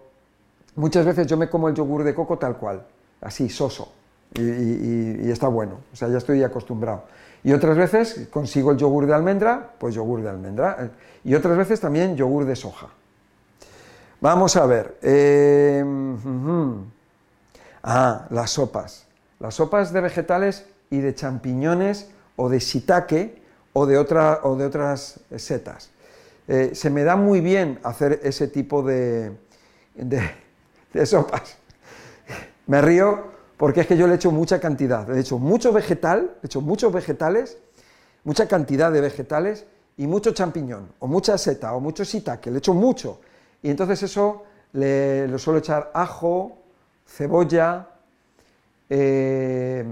muchas 0.75 1.05
veces 1.05 1.27
yo 1.27 1.37
me 1.37 1.49
como 1.49 1.69
el 1.69 1.75
yogur 1.75 2.03
de 2.03 2.13
coco 2.13 2.37
tal 2.37 2.57
cual, 2.57 2.85
así, 3.21 3.49
soso, 3.49 3.93
y, 4.35 5.29
está 5.31 5.47
bueno, 5.47 5.79
o 5.91 5.95
sea, 5.95 6.07
ya 6.07 6.17
estoy 6.17 6.43
acostumbrado. 6.43 7.05
Y 7.43 7.53
otras 7.53 7.77
veces 7.77 8.27
consigo 8.29 8.71
el 8.71 8.77
yogur 8.77 9.05
de 9.05 9.13
almendra, 9.13 9.71
pues 9.79 9.95
yogur 9.95 10.21
de 10.21 10.29
almendra. 10.29 10.91
Y 11.23 11.33
otras 11.33 11.57
veces 11.57 11.79
también 11.79 12.17
yogur 12.17 12.43
de 12.43 12.55
soja. 12.55 12.87
Vamos 14.19 14.57
a 14.57 14.65
ver. 14.65 14.97
Eh, 15.01 15.83
Ah, 17.83 18.27
las 18.29 18.51
sopas. 18.51 19.05
Las 19.39 19.55
sopas 19.55 19.93
de 19.93 20.01
vegetales 20.01 20.65
y 20.89 21.00
de 21.00 21.13
champiñones 21.13 22.10
o 22.36 22.50
de 22.50 22.60
shiitake 22.60 23.41
o 23.74 23.86
de, 23.86 23.98
otra, 23.98 24.41
o 24.43 24.55
de 24.55 24.65
otras 24.65 25.19
setas. 25.38 25.89
Eh, 26.48 26.72
se 26.74 26.89
me 26.89 27.03
da 27.03 27.15
muy 27.15 27.41
bien 27.41 27.79
hacer 27.84 28.22
ese 28.24 28.48
tipo 28.48 28.81
de, 28.81 29.31
de, 29.93 31.05
sopas. 31.05 31.58
Me 32.65 32.81
río 32.81 33.27
porque 33.58 33.81
es 33.81 33.88
que 33.88 33.98
yo 33.98 34.08
le 34.08 34.15
echo 34.15 34.31
mucha 34.31 34.60
cantidad. 34.60 35.08
Le 35.08 35.19
echo 35.19 35.38
mucho 35.38 35.72
vegetal, 35.72 36.38
le 36.41 36.48
echo 36.48 36.62
muchos 36.62 36.91
vegetales, 36.91 37.58
mucha 38.24 38.48
cantidad 38.48 38.91
de 38.91 39.01
vegetales 39.01 39.65
y 39.98 40.08
mucho 40.08 40.31
champiñón, 40.31 40.89
o 41.00 41.08
mucha 41.08 41.38
seta, 41.38 41.74
o 41.74 41.79
mucho 41.79 42.03
shiitake, 42.03 42.50
le 42.50 42.60
echo 42.60 42.74
mucho. 42.74 43.19
Y 43.62 43.69
entonces 43.69 44.01
eso 44.03 44.43
le, 44.72 45.38
suelo 45.38 45.60
echar 45.60 45.91
ajo, 45.93 46.58
cebolla, 47.05 47.89
eh, 48.89 49.84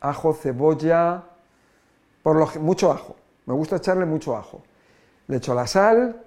ajo, 0.00 0.34
cebolla, 0.34 1.24
por 2.22 2.36
lo, 2.36 2.46
mucho 2.60 2.92
ajo. 2.92 3.16
Me 3.46 3.54
gusta 3.54 3.76
echarle 3.76 4.04
mucho 4.04 4.36
ajo. 4.36 4.62
Le 5.28 5.36
echo 5.36 5.54
la 5.54 5.66
sal 5.66 6.22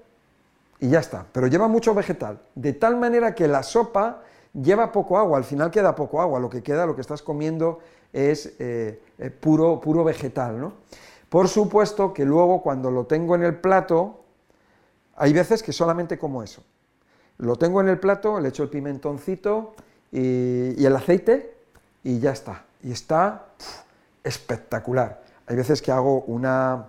y 0.80 0.90
ya 0.90 1.00
está. 1.00 1.26
Pero 1.32 1.48
lleva 1.48 1.68
mucho 1.68 1.94
vegetal. 1.94 2.40
De 2.56 2.74
tal 2.74 2.98
manera 2.98 3.36
que 3.36 3.48
la 3.48 3.64
sopa 3.64 4.24
lleva 4.54 4.92
poco 4.92 5.18
agua. 5.18 5.38
Al 5.38 5.44
final 5.44 5.72
queda 5.72 5.96
poco 5.96 6.22
agua. 6.22 6.40
Lo 6.40 6.50
que 6.50 6.64
queda, 6.64 6.86
lo 6.86 6.96
que 6.96 7.02
estás 7.02 7.22
comiendo 7.22 7.80
es 8.14 8.56
eh, 8.60 9.02
eh, 9.18 9.30
puro, 9.30 9.80
puro 9.82 10.04
vegetal. 10.04 10.60
¿no? 10.60 10.74
Por 11.30 11.48
supuesto 11.48 12.14
que 12.14 12.26
luego 12.26 12.62
cuando 12.62 12.90
lo 12.90 13.06
tengo 13.06 13.36
en 13.36 13.44
el 13.44 13.60
plato, 13.60 14.24
hay 15.16 15.34
veces 15.34 15.62
que 15.62 15.74
solamente 15.74 16.18
como 16.18 16.42
eso. 16.42 16.64
Lo 17.38 17.56
tengo 17.56 17.82
en 17.82 17.88
el 17.88 18.00
plato, 18.00 18.40
le 18.40 18.50
echo 18.50 18.64
el 18.64 18.70
pimentoncito 18.70 19.74
y, 20.12 20.84
el 20.84 20.96
aceite 20.96 21.56
y 22.04 22.20
ya 22.20 22.32
está. 22.32 22.66
Y 22.84 22.92
está 22.92 23.46
espectacular. 24.24 25.22
Hay 25.48 25.56
veces 25.56 25.82
que 25.82 25.92
hago 25.92 26.22
una, 26.22 26.88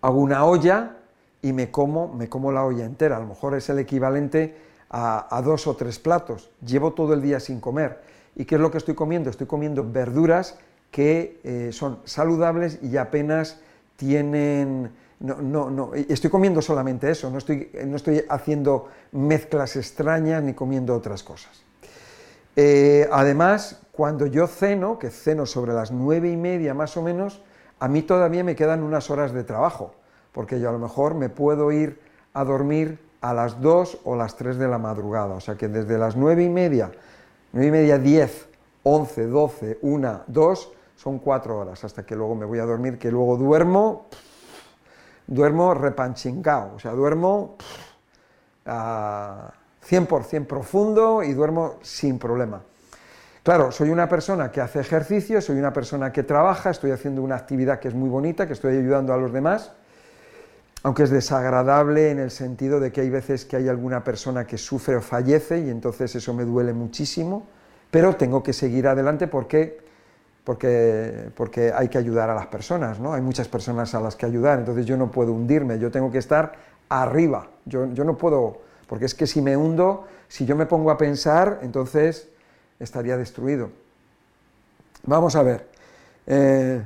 hago 0.00 0.18
una 0.18 0.44
olla 0.44 0.96
y 1.42 1.52
me 1.52 1.70
como, 1.70 2.08
me 2.08 2.28
como 2.28 2.50
la 2.50 2.64
olla 2.64 2.84
entera. 2.84 3.16
A 3.16 3.20
lo 3.20 3.26
mejor 3.26 3.54
es 3.54 3.68
el 3.68 3.78
equivalente 3.78 4.56
a, 4.90 5.42
dos 5.44 5.66
o 5.66 5.76
tres 5.76 5.98
platos. 5.98 6.50
Llevo 6.64 6.92
todo 6.92 7.14
el 7.14 7.22
día 7.22 7.40
sin 7.40 7.60
comer. 7.60 8.00
¿Y 8.34 8.44
qué 8.44 8.54
es 8.54 8.60
lo 8.60 8.70
que 8.70 8.78
estoy 8.78 8.94
comiendo? 8.94 9.30
Estoy 9.30 9.46
comiendo 9.46 9.84
verduras 9.84 10.58
que 10.90 11.40
eh, 11.44 11.70
son 11.72 12.00
saludables 12.04 12.78
y 12.82 12.96
apenas 12.96 13.60
tienen 13.96 14.90
no, 15.20 15.42
no, 15.42 15.70
no, 15.70 15.94
estoy 15.94 16.30
comiendo 16.30 16.62
solamente 16.62 17.10
eso, 17.10 17.28
no 17.30 17.38
estoy, 17.38 17.70
no 17.86 17.96
estoy 17.96 18.24
haciendo 18.28 18.88
mezclas 19.12 19.74
extrañas 19.74 20.42
ni 20.42 20.54
comiendo 20.54 20.94
otras 20.94 21.24
cosas. 21.24 21.67
Eh, 22.60 23.08
además, 23.12 23.82
cuando 23.92 24.26
yo 24.26 24.48
ceno, 24.48 24.98
que 24.98 25.10
ceno 25.10 25.46
sobre 25.46 25.72
las 25.72 25.92
nueve 25.92 26.28
y 26.28 26.36
media 26.36 26.74
más 26.74 26.96
o 26.96 27.02
menos, 27.02 27.40
a 27.78 27.86
mí 27.86 28.02
todavía 28.02 28.42
me 28.42 28.56
quedan 28.56 28.82
unas 28.82 29.10
horas 29.10 29.32
de 29.32 29.44
trabajo, 29.44 29.94
porque 30.32 30.58
yo 30.58 30.68
a 30.68 30.72
lo 30.72 30.80
mejor 30.80 31.14
me 31.14 31.28
puedo 31.28 31.70
ir 31.70 32.00
a 32.32 32.42
dormir 32.42 32.98
a 33.20 33.32
las 33.32 33.60
dos 33.60 33.98
o 34.02 34.16
las 34.16 34.36
tres 34.36 34.58
de 34.58 34.66
la 34.66 34.78
madrugada, 34.78 35.36
o 35.36 35.40
sea 35.40 35.54
que 35.54 35.68
desde 35.68 35.98
las 35.98 36.16
nueve 36.16 36.42
y 36.42 36.48
media, 36.48 36.90
nueve 37.52 37.68
y 37.68 37.70
media, 37.70 37.96
diez, 37.96 38.48
once, 38.82 39.28
doce, 39.28 39.78
una, 39.82 40.24
dos, 40.26 40.72
son 40.96 41.20
cuatro 41.20 41.60
horas, 41.60 41.84
hasta 41.84 42.04
que 42.04 42.16
luego 42.16 42.34
me 42.34 42.44
voy 42.44 42.58
a 42.58 42.64
dormir, 42.64 42.98
que 42.98 43.12
luego 43.12 43.36
duermo 43.36 44.06
duermo 45.28 45.74
repanchingao, 45.74 46.74
o 46.74 46.78
sea, 46.80 46.90
duermo 46.90 47.54
100% 49.88 50.46
profundo 50.46 51.22
y 51.22 51.32
duermo 51.32 51.76
sin 51.82 52.18
problema. 52.18 52.62
Claro, 53.42 53.72
soy 53.72 53.90
una 53.90 54.08
persona 54.08 54.50
que 54.50 54.60
hace 54.60 54.80
ejercicio, 54.80 55.40
soy 55.40 55.58
una 55.58 55.72
persona 55.72 56.12
que 56.12 56.22
trabaja, 56.22 56.70
estoy 56.70 56.90
haciendo 56.90 57.22
una 57.22 57.36
actividad 57.36 57.80
que 57.80 57.88
es 57.88 57.94
muy 57.94 58.08
bonita, 58.08 58.46
que 58.46 58.52
estoy 58.52 58.76
ayudando 58.76 59.14
a 59.14 59.16
los 59.16 59.32
demás, 59.32 59.72
aunque 60.82 61.04
es 61.04 61.10
desagradable 61.10 62.10
en 62.10 62.18
el 62.18 62.30
sentido 62.30 62.78
de 62.80 62.92
que 62.92 63.00
hay 63.00 63.10
veces 63.10 63.44
que 63.44 63.56
hay 63.56 63.68
alguna 63.68 64.04
persona 64.04 64.46
que 64.46 64.58
sufre 64.58 64.96
o 64.96 65.00
fallece 65.00 65.60
y 65.60 65.70
entonces 65.70 66.14
eso 66.14 66.34
me 66.34 66.44
duele 66.44 66.72
muchísimo, 66.72 67.46
pero 67.90 68.16
tengo 68.16 68.42
que 68.42 68.52
seguir 68.52 68.86
adelante 68.86 69.26
porque 69.26 69.88
porque, 70.48 71.30
porque 71.34 71.74
hay 71.76 71.88
que 71.88 71.98
ayudar 71.98 72.30
a 72.30 72.34
las 72.34 72.46
personas, 72.46 72.98
¿no? 72.98 73.12
Hay 73.12 73.20
muchas 73.20 73.46
personas 73.48 73.94
a 73.94 74.00
las 74.00 74.16
que 74.16 74.24
ayudar, 74.24 74.58
entonces 74.58 74.86
yo 74.86 74.96
no 74.96 75.10
puedo 75.10 75.30
hundirme, 75.30 75.78
yo 75.78 75.90
tengo 75.90 76.10
que 76.10 76.16
estar 76.16 76.54
arriba, 76.88 77.48
yo, 77.66 77.92
yo 77.92 78.02
no 78.02 78.16
puedo, 78.16 78.62
porque 78.88 79.04
es 79.04 79.14
que 79.14 79.26
si 79.26 79.42
me 79.42 79.56
hundo, 79.56 80.06
si 80.28 80.46
yo 80.46 80.56
me 80.56 80.66
pongo 80.66 80.90
a 80.90 80.98
pensar, 80.98 81.60
entonces 81.62 82.28
estaría 82.80 83.16
destruido. 83.16 83.70
Vamos 85.04 85.36
a 85.36 85.42
ver, 85.42 85.68
eh, 86.26 86.82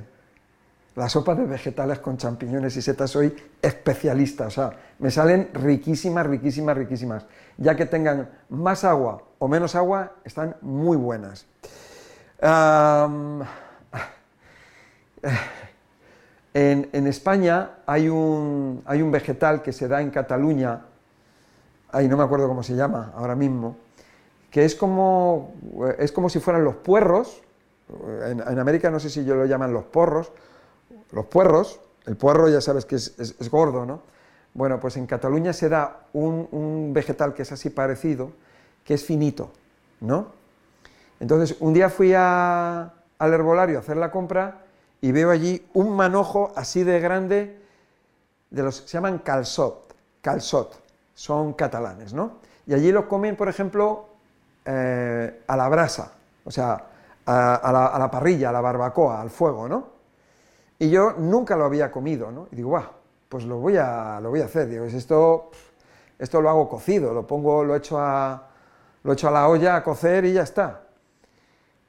la 0.94 1.08
sopa 1.08 1.34
de 1.34 1.46
vegetales 1.46 2.00
con 2.00 2.18
champiñones 2.18 2.76
y 2.76 2.82
setas 2.82 3.10
soy 3.10 3.34
especialista, 3.62 4.46
o 4.46 4.50
sea, 4.50 4.72
me 4.98 5.10
salen 5.10 5.50
riquísimas, 5.54 6.26
riquísimas, 6.26 6.76
riquísimas. 6.76 7.24
Ya 7.56 7.76
que 7.76 7.86
tengan 7.86 8.30
más 8.50 8.84
agua 8.84 9.22
o 9.38 9.48
menos 9.48 9.74
agua, 9.74 10.12
están 10.24 10.56
muy 10.60 10.96
buenas 10.96 11.46
En, 16.54 17.06
España 17.06 17.70
hay 17.86 18.08
un, 18.08 18.82
hay 18.84 19.00
un 19.00 19.10
vegetal 19.10 19.62
que 19.62 19.72
se 19.72 19.88
da 19.88 20.02
en 20.02 20.10
Cataluña, 20.10 20.82
ahí 21.92 22.08
no 22.08 22.16
me 22.16 22.24
acuerdo 22.24 22.48
cómo 22.48 22.62
se 22.62 22.74
llama 22.74 23.12
ahora 23.14 23.36
mismo, 23.36 23.76
que 24.50 24.64
es 24.64 24.74
como, 24.74 25.54
es 25.98 26.10
como 26.10 26.28
si 26.28 26.40
fueran 26.40 26.64
los 26.64 26.76
puerros, 26.76 27.42
en, 28.26 28.58
América 28.58 28.90
no 28.90 28.98
sé 28.98 29.10
si 29.10 29.24
yo 29.24 29.34
lo 29.34 29.44
llaman 29.44 29.72
los 29.72 29.84
porros, 29.84 30.32
los 31.12 31.26
puerros, 31.26 31.80
el 32.06 32.16
puerro 32.16 32.48
ya 32.48 32.60
sabes 32.60 32.84
que 32.84 32.96
es, 32.96 33.50
gordo, 33.50 33.86
¿no? 33.86 34.00
Bueno, 34.54 34.80
pues 34.80 34.96
en 34.96 35.06
Cataluña 35.06 35.52
se 35.52 35.68
da 35.68 36.06
un, 36.12 36.90
vegetal 36.92 37.34
que 37.34 37.42
es 37.42 37.52
así 37.52 37.70
parecido, 37.70 38.32
que 38.84 38.94
es 38.94 39.04
finito, 39.04 39.52
¿no? 40.00 40.32
Entonces, 41.20 41.56
un 41.60 41.72
día 41.72 41.88
fui 41.88 42.12
al 42.14 42.92
herbolario 43.20 43.78
a 43.78 43.80
hacer 43.80 43.96
la 43.96 44.10
compra 44.10 44.62
y 45.00 45.12
veo 45.12 45.30
allí 45.30 45.66
un 45.72 45.94
manojo 45.94 46.52
así 46.56 46.82
de 46.82 47.00
grande, 47.00 47.60
de 48.50 48.62
los, 48.62 48.76
se 48.76 48.88
llaman 48.88 49.18
calzot, 49.18 49.94
calzot, 50.20 50.81
son 51.14 51.52
catalanes, 51.52 52.12
¿no? 52.14 52.38
Y 52.66 52.74
allí 52.74 52.92
lo 52.92 53.08
comen, 53.08 53.36
por 53.36 53.48
ejemplo, 53.48 54.08
eh, 54.64 55.42
a 55.46 55.56
la 55.56 55.68
brasa, 55.68 56.12
o 56.44 56.50
sea, 56.50 56.86
a, 57.26 57.96
la, 57.98 58.10
parrilla, 58.10 58.50
a 58.50 58.52
la 58.52 58.60
barbacoa, 58.60 59.20
al 59.20 59.30
fuego, 59.30 59.68
¿no? 59.68 59.92
Y 60.78 60.90
yo 60.90 61.12
nunca 61.12 61.56
lo 61.56 61.64
había 61.64 61.90
comido, 61.90 62.30
¿no? 62.30 62.48
Y 62.50 62.56
digo, 62.56 62.70
guau, 62.70 62.84
pues 63.28 63.44
lo 63.44 63.58
voy 63.58 63.76
a, 63.76 64.20
lo 64.20 64.30
voy 64.30 64.40
a 64.40 64.46
hacer. 64.46 64.68
Digo, 64.68 64.84
esto, 64.84 65.50
esto 66.18 66.40
lo 66.40 66.48
hago 66.48 66.68
cocido, 66.68 67.12
lo 67.12 67.26
pongo, 67.26 67.64
lo 67.64 67.76
echo 67.76 67.98
a, 67.98 68.48
lo 69.04 69.12
echo 69.12 69.28
a 69.28 69.30
la 69.30 69.48
olla 69.48 69.76
a 69.76 69.82
cocer 69.82 70.24
y 70.24 70.32
ya 70.32 70.42
está. 70.42 70.82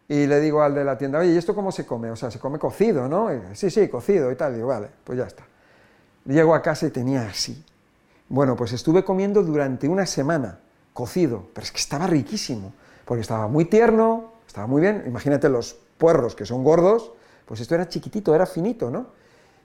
Y 0.07 0.27
le 0.27 0.39
digo 0.39 0.61
al 0.61 0.75
de 0.75 0.83
la 0.83 0.97
tienda, 0.97 1.19
oye, 1.19 1.31
¿y 1.31 1.37
esto 1.37 1.55
cómo 1.55 1.71
se 1.71 1.85
come? 1.85 2.11
O 2.11 2.15
sea, 2.15 2.29
se 2.29 2.39
come 2.39 2.59
cocido, 2.59 3.07
¿no? 3.07 3.29
sí, 3.53 3.69
sí, 3.69 3.87
cocido 3.87 4.31
y 4.31 4.35
tal. 4.35 4.53
digo, 4.55 4.67
vale, 4.67 4.89
pues 5.03 5.17
ya 5.17 5.25
está. 5.25 5.43
Llego 6.25 6.53
a 6.53 6.61
casa 6.61 6.85
y 6.87 6.89
tenía 6.89 7.23
así. 7.27 7.63
Bueno, 8.33 8.55
pues 8.55 8.73
estuve 8.73 9.03
comiendo 9.03 9.43
durante 9.43 9.87
una 9.87 10.07
semana 10.07 10.57
cocido, 10.91 11.49
pero 11.53 11.65
es 11.65 11.71
que 11.71 11.77
estaba 11.77 12.07
riquísimo, 12.07 12.73
porque 13.05 13.21
estaba 13.21 13.47
muy 13.47 13.65
tierno, 13.65 14.31
estaba 14.47 14.65
muy 14.65 14.81
bien. 14.81 15.03
Imagínate 15.05 15.49
los 15.49 15.75
puerros 15.99 16.35
que 16.35 16.43
son 16.43 16.63
gordos, 16.63 17.11
pues 17.45 17.59
esto 17.59 17.75
era 17.75 17.87
chiquitito, 17.87 18.33
era 18.33 18.47
finito, 18.47 18.89
¿no? 18.89 19.05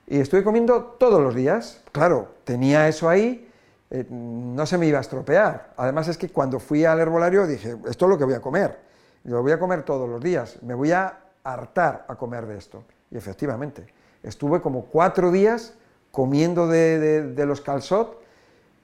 Y 0.05 0.19
estuve 0.19 0.43
comiendo 0.43 0.83
todos 0.99 1.19
los 1.19 1.33
días. 1.33 1.81
Claro, 1.91 2.27
tenía 2.43 2.87
eso 2.87 3.09
ahí, 3.09 3.49
eh, 3.89 4.05
no 4.07 4.67
se 4.67 4.77
me 4.77 4.85
iba 4.85 4.99
a 4.99 5.01
estropear. 5.01 5.73
Además 5.75 6.07
es 6.07 6.19
que 6.19 6.29
cuando 6.29 6.59
fui 6.59 6.85
al 6.85 6.99
herbolario 6.99 7.47
dije, 7.47 7.75
esto 7.89 8.05
es 8.05 8.09
lo 8.09 8.19
que 8.19 8.25
voy 8.25 8.35
a 8.35 8.39
comer. 8.39 8.77
Lo 9.23 9.41
voy 9.41 9.51
a 9.51 9.57
comer 9.57 9.81
todos 9.81 10.07
los 10.07 10.21
días, 10.21 10.61
me 10.61 10.75
voy 10.75 10.91
a 10.91 11.17
hartar 11.43 12.05
a 12.07 12.15
comer 12.17 12.45
de 12.45 12.59
esto. 12.59 12.83
Y 13.09 13.17
efectivamente, 13.17 13.87
estuve 14.21 14.61
como 14.61 14.85
cuatro 14.85 15.31
días 15.31 15.73
comiendo 16.11 16.67
de, 16.67 17.33
los 17.47 17.61
calzot 17.61 18.28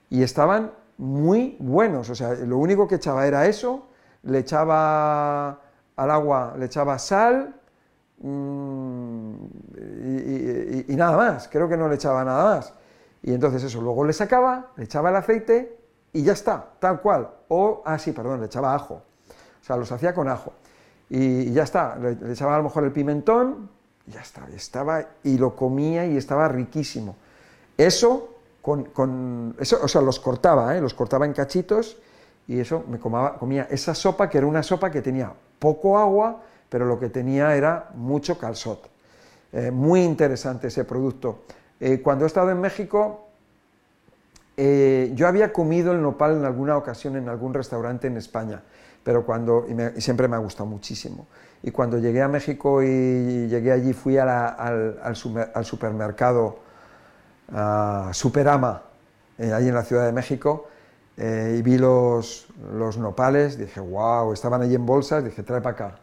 y 0.09 0.23
estaban 0.23 0.71
muy 0.97 1.57
buenos. 1.59 2.09
O 2.09 2.15
sea, 2.15 2.33
lo 2.33 2.57
único 2.57 2.87
que 2.87 2.95
echaba 2.95 3.27
era 3.27 3.45
eso, 3.45 3.87
le 4.23 4.39
echaba 4.39 5.59
al 5.95 6.11
agua, 6.11 6.55
le 6.57 6.65
echaba 6.65 6.97
sal 6.99 7.55
mm, 8.19 9.33
y, 10.87 10.95
nada 10.95 11.17
más. 11.17 11.47
Creo 11.47 11.67
que 11.67 11.77
no 11.77 11.87
le 11.87 11.95
echaba 11.95 12.23
nada 12.23 12.55
más. 12.55 12.73
Y 13.21 13.33
entonces 13.33 13.63
eso, 13.63 13.81
luego 13.81 14.05
le 14.05 14.13
sacaba, 14.13 14.67
le 14.75 14.85
echaba 14.85 15.09
el 15.09 15.15
aceite 15.15 15.79
y 16.13 16.23
ya 16.23 16.33
está, 16.33 16.73
tal 16.79 17.01
cual. 17.01 17.29
O, 17.49 17.81
ah, 17.85 17.97
sí, 17.97 18.11
perdón, 18.11 18.39
le 18.39 18.45
echaba 18.47 18.73
ajo. 18.73 18.95
O 18.95 19.63
sea, 19.65 19.77
los 19.77 19.91
hacía 19.91 20.13
con 20.13 20.29
ajo. 20.29 20.53
Y, 21.09 21.51
ya 21.51 21.63
está, 21.63 21.95
le, 21.97 22.31
echaba 22.31 22.55
a 22.55 22.57
lo 22.57 22.65
mejor 22.65 22.83
el 22.83 22.91
pimentón, 22.91 23.69
y 24.07 24.11
ya 24.11 24.21
está, 24.21 24.47
estaba, 24.53 25.05
y 25.23 25.37
lo 25.37 25.55
comía 25.55 26.05
y 26.05 26.17
estaba 26.17 26.47
riquísimo. 26.47 27.15
Eso 27.77 28.34
con, 28.65 29.55
eso, 29.59 29.77
o 29.83 29.87
sea, 29.87 30.01
los 30.01 30.19
cortaba, 30.19 30.75
¿eh? 30.75 30.81
los 30.81 30.95
cortaba 30.95 31.25
en 31.25 31.33
cachitos 31.33 31.97
y 32.47 32.59
eso 32.59 32.83
me 32.89 32.99
comía 32.99 33.67
esa 33.69 33.93
sopa 33.93 34.27
que 34.27 34.39
era 34.39 34.47
una 34.47 34.63
sopa 34.63 34.89
que 34.89 35.03
tenía 35.03 35.31
poco 35.59 35.99
agua, 35.99 36.41
pero 36.67 36.85
lo 36.85 36.99
que 36.99 37.09
tenía 37.09 37.55
era 37.55 37.89
mucho 37.93 38.39
calzot. 38.39 38.89
Eh, 39.53 39.69
muy 39.69 40.01
interesante 40.01 40.67
ese 40.67 40.83
producto. 40.83 41.43
Eh, 41.79 42.01
cuando 42.01 42.25
he 42.25 42.27
estado 42.27 42.49
en 42.49 42.59
México, 42.59 43.21
yo 44.57 45.27
había 45.27 45.51
comido 45.51 45.91
el 45.91 46.01
nopal 46.01 46.37
en 46.37 46.45
alguna 46.45 46.77
ocasión 46.77 47.17
en 47.17 47.27
algún 47.27 47.53
restaurante 47.53 48.07
en 48.07 48.15
España, 48.15 48.63
pero 49.03 49.25
cuando, 49.25 49.67
y, 49.67 50.01
siempre 50.01 50.29
me 50.29 50.37
ha 50.37 50.39
gustado 50.39 50.65
muchísimo. 50.65 51.27
Y 51.61 51.71
cuando 51.71 51.99
llegué 51.99 52.21
a 52.21 52.29
México 52.29 52.81
y 52.81 53.47
llegué 53.47 53.73
allí, 53.73 53.91
fui 53.91 54.17
al 54.17 55.15
supermercado 55.63 56.64
Superama, 58.11 58.81
eh, 59.37 59.53
ahí 59.53 59.67
en 59.67 59.75
la 59.75 59.83
Ciudad 59.83 60.05
de 60.05 60.11
México, 60.11 60.67
eh, 61.17 61.55
y 61.59 61.61
vi 61.61 61.77
los, 61.77 62.47
los, 62.73 62.97
nopales, 62.97 63.57
dije, 63.57 63.79
wow, 63.79 64.33
estaban 64.33 64.61
allí 64.61 64.75
en 64.75 64.85
bolsas, 64.85 65.23
dije, 65.23 65.43
trae 65.43 65.61
para 65.61 65.73
acá. 65.73 65.95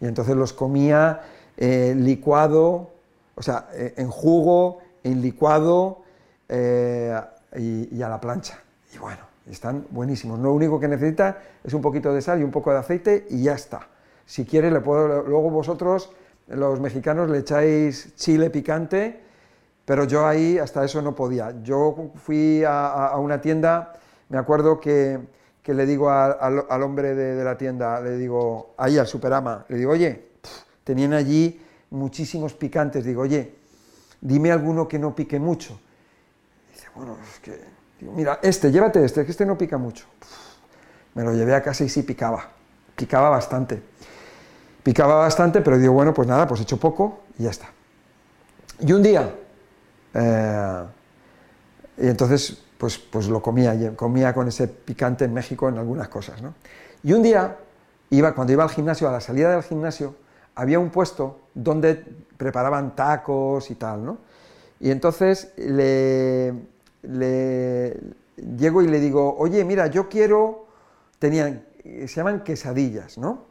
Y 0.00 0.06
entonces 0.06 0.36
los 0.36 0.52
comía 0.52 1.22
eh, 1.56 1.94
licuado, 1.96 2.90
o 3.34 3.42
sea, 3.42 3.68
en 3.72 4.10
jugo, 4.10 4.80
en 5.04 5.22
licuado 5.22 6.02
y, 6.48 8.02
a 8.02 8.08
la 8.08 8.20
plancha. 8.20 8.58
Y 8.94 8.98
bueno, 8.98 9.22
están 9.48 9.86
buenísimos. 9.90 10.38
Lo 10.38 10.52
único 10.52 10.78
que 10.78 10.88
necesita 10.88 11.38
es 11.64 11.72
un 11.72 11.80
poquito 11.80 12.12
de 12.12 12.20
sal 12.20 12.40
y 12.40 12.44
un 12.44 12.50
poco 12.50 12.72
de 12.72 12.78
aceite 12.78 13.26
y 13.30 13.44
ya 13.44 13.54
está. 13.54 13.88
Si 14.26 14.44
quiere, 14.44 14.70
le 14.70 14.80
puedo, 14.80 15.22
luego 15.22 15.50
vosotros, 15.50 16.10
los 16.48 16.80
mexicanos, 16.80 17.30
le 17.30 17.38
echáis 17.38 18.14
chile 18.16 18.50
picante 18.50 19.31
pero 19.84 20.04
yo 20.04 20.26
ahí 20.26 20.58
hasta 20.58 20.84
eso 20.84 21.02
no 21.02 21.14
podía. 21.14 21.54
Yo 21.62 22.12
fui 22.14 22.62
a, 22.66 23.16
una 23.18 23.40
tienda, 23.40 23.92
me 24.28 24.38
acuerdo 24.38 24.80
que, 24.80 25.20
le 25.64 25.86
digo 25.86 26.10
al, 26.10 26.82
hombre 26.82 27.14
de, 27.14 27.42
la 27.42 27.56
tienda, 27.56 28.00
le 28.00 28.16
digo, 28.16 28.74
ahí 28.76 28.98
al 28.98 29.06
Superama, 29.06 29.64
le 29.68 29.76
digo, 29.76 29.92
oye, 29.92 30.28
tenían 30.84 31.12
allí 31.12 31.60
muchísimos 31.90 32.54
picantes, 32.54 33.04
digo, 33.04 33.22
oye, 33.22 33.54
dime 34.20 34.52
alguno 34.52 34.86
que 34.86 34.98
no 34.98 35.14
pique 35.14 35.38
mucho. 35.38 35.78
dice, 36.72 36.86
bueno, 36.94 37.18
es 37.22 37.40
que, 37.40 37.60
mira, 38.00 38.38
este, 38.42 38.70
llévate 38.70 39.04
este, 39.04 39.24
que 39.24 39.30
este 39.30 39.44
no 39.44 39.58
pica 39.58 39.78
mucho. 39.78 40.06
me 41.14 41.24
lo 41.24 41.32
llevé 41.34 41.54
a 41.54 41.62
casa 41.62 41.84
y 41.84 41.88
sí 41.88 42.02
picaba, 42.02 42.48
picaba 42.96 43.30
bastante. 43.30 43.82
Picaba 44.82 45.14
bastante, 45.16 45.60
pero 45.60 45.78
digo, 45.78 45.92
bueno, 45.92 46.12
pues 46.12 46.26
nada, 46.26 46.46
pues 46.46 46.60
he 46.60 46.64
hecho 46.64 46.76
poco 46.76 47.20
y 47.38 47.44
ya 47.44 47.50
está. 47.50 47.66
Y 48.80 48.92
un 48.92 49.02
día, 49.02 49.32
eh, 50.14 50.84
y 51.98 52.08
entonces, 52.08 52.62
pues, 52.78 52.98
pues 52.98 53.28
lo 53.28 53.42
comía, 53.42 53.94
comía 53.96 54.34
con 54.34 54.48
ese 54.48 54.68
picante 54.68 55.24
en 55.24 55.34
México 55.34 55.68
en 55.68 55.78
algunas 55.78 56.08
cosas. 56.08 56.42
¿no? 56.42 56.54
Y 57.02 57.12
un 57.12 57.22
día, 57.22 57.56
iba, 58.10 58.34
cuando 58.34 58.52
iba 58.52 58.62
al 58.62 58.70
gimnasio, 58.70 59.08
a 59.08 59.12
la 59.12 59.20
salida 59.20 59.52
del 59.52 59.62
gimnasio, 59.62 60.16
había 60.54 60.78
un 60.78 60.90
puesto 60.90 61.40
donde 61.54 62.04
preparaban 62.36 62.94
tacos 62.94 63.70
y 63.70 63.74
tal, 63.74 64.04
¿no? 64.04 64.18
Y 64.80 64.90
entonces 64.90 65.52
le, 65.56 66.52
le 67.02 67.96
llego 68.36 68.82
y 68.82 68.88
le 68.88 69.00
digo, 69.00 69.36
oye, 69.38 69.64
mira, 69.64 69.86
yo 69.86 70.08
quiero, 70.08 70.66
tenían, 71.18 71.64
se 71.82 72.08
llaman 72.08 72.42
quesadillas, 72.42 73.16
¿no? 73.16 73.44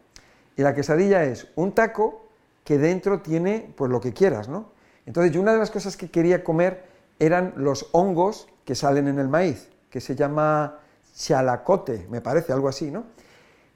Y 0.58 0.62
la 0.62 0.76
quesadilla 0.76 1.24
es 1.24 1.47
un 1.56 1.71
taco 1.71 2.28
que 2.63 2.78
dentro 2.78 3.21
tiene, 3.21 3.74
pues 3.76 3.89
lo 3.89 4.02
que 4.02 4.13
quieras, 4.13 4.50
¿no? 4.50 4.71
Entonces, 5.06 5.32
yo 5.32 5.42
una 5.42 5.54
de 5.54 5.60
las 5.60 5.72
cosas 5.72 5.98
que 5.98 6.10
quería 6.10 6.44
comer 6.44 6.86
eran 7.20 7.54
los 7.58 7.88
hongos 7.92 8.48
que 8.66 8.76
salen 8.76 9.08
en 9.08 9.20
el 9.20 9.28
maíz, 9.28 9.70
que 9.90 10.00
se 10.00 10.16
llama 10.16 10.80
chalacote, 11.16 12.08
me 12.10 12.22
parece, 12.22 12.54
algo 12.54 12.68
así, 12.68 12.90
¿no? 12.92 13.04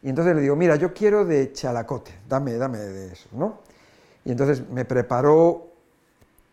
Y 0.01 0.09
entonces 0.09 0.35
le 0.35 0.41
digo, 0.41 0.55
mira, 0.55 0.75
yo 0.75 0.93
quiero 0.93 1.25
de 1.25 1.51
chalacote, 1.51 2.11
dame, 2.29 2.53
dame 2.55 2.77
de 2.77 3.13
eso, 3.13 3.27
¿no? 3.31 3.59
Y 4.23 4.31
entonces 4.31 4.67
me 4.69 4.85
preparó 4.85 5.67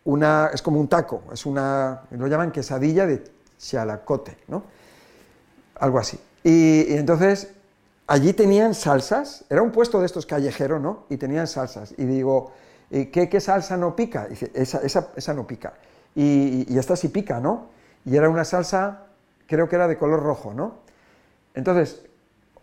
una, 0.04 0.50
es 0.52 0.62
como 0.62 0.80
un 0.80 0.88
taco, 0.88 1.22
es 1.32 1.46
una, 1.46 2.02
lo 2.10 2.26
llaman 2.26 2.50
quesadilla 2.50 3.06
de 3.06 3.24
chalacote, 3.58 4.36
¿no? 4.48 4.64
Algo 5.76 5.98
así. 5.98 6.18
Y, 6.44 6.94
entonces 6.94 7.52
allí 8.06 8.32
tenían 8.32 8.74
salsas, 8.74 9.44
era 9.48 9.62
un 9.62 9.70
puesto 9.70 10.00
de 10.00 10.06
estos 10.06 10.26
callejeros, 10.26 10.80
¿no? 10.80 11.04
Y 11.08 11.16
tenían 11.16 11.46
salsas. 11.46 11.94
Y 11.96 12.04
digo, 12.04 12.52
¿qué, 13.10 13.40
salsa 13.40 13.76
no 13.76 13.96
pica? 13.96 14.26
Dice, 14.26 14.50
esa, 14.54 14.80
esa, 15.16 15.34
no 15.34 15.46
pica. 15.46 15.74
Y, 16.14 16.78
esta 16.78 16.94
sí 16.94 17.08
pica, 17.08 17.40
¿no? 17.40 17.70
Y 18.04 18.16
era 18.16 18.28
una 18.28 18.44
salsa, 18.44 19.06
creo 19.46 19.68
que 19.68 19.76
era 19.76 19.88
de 19.88 19.96
color 19.96 20.22
rojo, 20.22 20.52
¿no? 20.52 20.80
Entonces, 21.54 22.02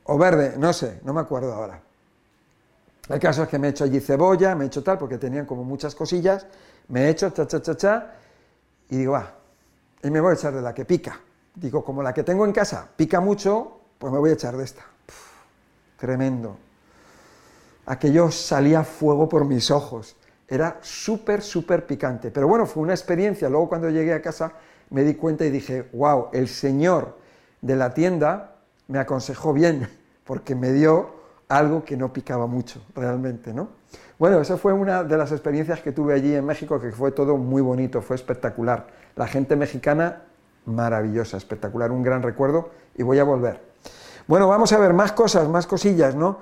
o 0.03 0.17
verde, 0.17 0.55
no 0.57 0.73
sé, 0.73 0.99
no 1.03 1.13
me 1.13 1.21
acuerdo 1.21 1.53
ahora. 1.53 1.81
El 3.09 3.19
caso 3.19 3.43
es 3.43 3.49
que 3.49 3.57
me 3.57 3.67
he 3.67 3.69
hecho 3.71 3.85
allí 3.85 3.99
cebolla, 3.99 4.55
me 4.55 4.65
he 4.65 4.67
hecho 4.67 4.83
tal, 4.83 4.97
porque 4.97 5.17
tenían 5.17 5.45
como 5.45 5.63
muchas 5.63 5.95
cosillas, 5.95 6.45
me 6.89 7.05
he 7.05 7.09
hecho 7.09 7.31
cha, 7.31 7.47
cha, 7.47 7.61
cha, 7.61 7.75
cha, 7.75 8.13
y 8.89 8.97
digo, 8.97 9.15
ah, 9.15 9.33
y 10.03 10.11
me 10.11 10.21
voy 10.21 10.31
a 10.31 10.33
echar 10.35 10.53
de 10.53 10.61
la 10.61 10.73
que 10.73 10.85
pica. 10.85 11.19
Digo, 11.55 11.83
como 11.83 12.03
la 12.03 12.13
que 12.13 12.23
tengo 12.23 12.45
en 12.45 12.53
casa 12.53 12.87
pica 12.95 13.19
mucho, 13.19 13.79
pues 13.97 14.13
me 14.13 14.19
voy 14.19 14.29
a 14.29 14.33
echar 14.33 14.55
de 14.55 14.63
esta. 14.63 14.83
tremendo 15.97 16.69
aquello 17.89 18.29
salía 18.29 18.83
fuego 18.83 19.27
por 19.27 19.45
mis 19.45 19.71
ojos. 19.71 20.15
Era 20.49 20.79
súper, 20.81 21.41
súper 21.41 21.85
picante. 21.85 22.31
Pero 22.31 22.47
bueno, 22.47 22.65
fue 22.65 22.83
una 22.83 22.93
experiencia. 22.93 23.49
Luego 23.49 23.69
cuando 23.69 23.89
llegué 23.89 24.13
a 24.13 24.21
casa 24.21 24.51
me 24.89 25.03
di 25.03 25.15
cuenta 25.15 25.45
y 25.45 25.51
dije, 25.51 25.89
wow, 25.93 26.29
el 26.33 26.47
señor 26.47 27.17
de 27.61 27.75
la 27.75 27.93
tienda 27.93 28.55
me 28.87 28.99
aconsejó 28.99 29.53
bien, 29.53 29.87
porque 30.25 30.55
me 30.55 30.71
dio 30.71 31.19
algo 31.47 31.83
que 31.83 31.97
no 31.97 32.13
picaba 32.13 32.47
mucho, 32.47 32.81
realmente, 32.95 33.53
¿no? 33.53 33.69
Bueno, 34.19 34.41
esa 34.41 34.57
fue 34.57 34.73
una 34.73 35.03
de 35.03 35.17
las 35.17 35.31
experiencias 35.31 35.79
que 35.81 35.91
tuve 35.91 36.13
allí 36.13 36.35
en 36.35 36.45
México, 36.45 36.79
que 36.79 36.91
fue 36.91 37.11
todo 37.11 37.37
muy 37.37 37.61
bonito, 37.61 38.01
fue 38.01 38.15
espectacular. 38.15 38.87
La 39.15 39.27
gente 39.27 39.55
mexicana, 39.55 40.23
maravillosa, 40.65 41.37
espectacular, 41.37 41.91
un 41.91 42.03
gran 42.03 42.21
recuerdo 42.21 42.69
y 42.95 43.03
voy 43.03 43.17
a 43.19 43.23
volver. 43.23 43.61
Bueno, 44.27 44.47
vamos 44.47 44.71
a 44.73 44.77
ver 44.77 44.93
más 44.93 45.11
cosas, 45.13 45.47
más 45.47 45.65
cosillas, 45.65 46.15
¿no? 46.15 46.39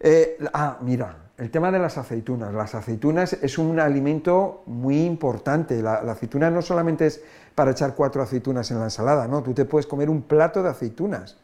Eh, 0.00 0.38
ah, 0.54 0.78
mira, 0.80 1.25
el 1.38 1.50
tema 1.50 1.70
de 1.70 1.78
las 1.78 1.98
aceitunas. 1.98 2.52
Las 2.54 2.74
aceitunas 2.74 3.34
es 3.34 3.58
un 3.58 3.78
alimento 3.78 4.62
muy 4.66 5.04
importante. 5.04 5.82
La, 5.82 5.96
aceituna 5.96 6.50
no 6.50 6.62
solamente 6.62 7.06
es 7.06 7.22
para 7.54 7.72
echar 7.72 7.94
cuatro 7.94 8.22
aceitunas 8.22 8.70
en 8.70 8.78
la 8.78 8.84
ensalada, 8.84 9.28
¿no? 9.28 9.42
Tú 9.42 9.52
te 9.52 9.64
puedes 9.64 9.86
comer 9.86 10.08
un 10.08 10.22
plato 10.22 10.62
de 10.62 10.70
aceitunas. 10.70 11.36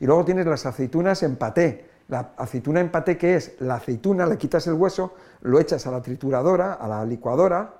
Y 0.00 0.06
luego 0.06 0.24
tienes 0.24 0.46
las 0.46 0.66
aceitunas 0.66 1.22
en 1.22 1.36
paté. 1.36 1.88
La 2.08 2.30
aceituna 2.36 2.80
en 2.80 2.90
paté, 2.90 3.16
¿qué 3.16 3.36
es? 3.36 3.56
La 3.60 3.76
aceituna, 3.76 4.26
le 4.26 4.38
quitas 4.38 4.66
el 4.66 4.74
hueso, 4.74 5.14
lo 5.42 5.60
echas 5.60 5.86
a 5.86 5.90
la 5.90 6.02
trituradora, 6.02 6.74
a 6.74 6.88
la 6.88 7.04
licuadora, 7.04 7.74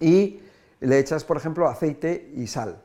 y 0.00 0.40
le 0.80 0.98
echas, 0.98 1.24
por 1.24 1.36
ejemplo, 1.36 1.68
aceite 1.68 2.32
y 2.34 2.46
sal. 2.46 2.76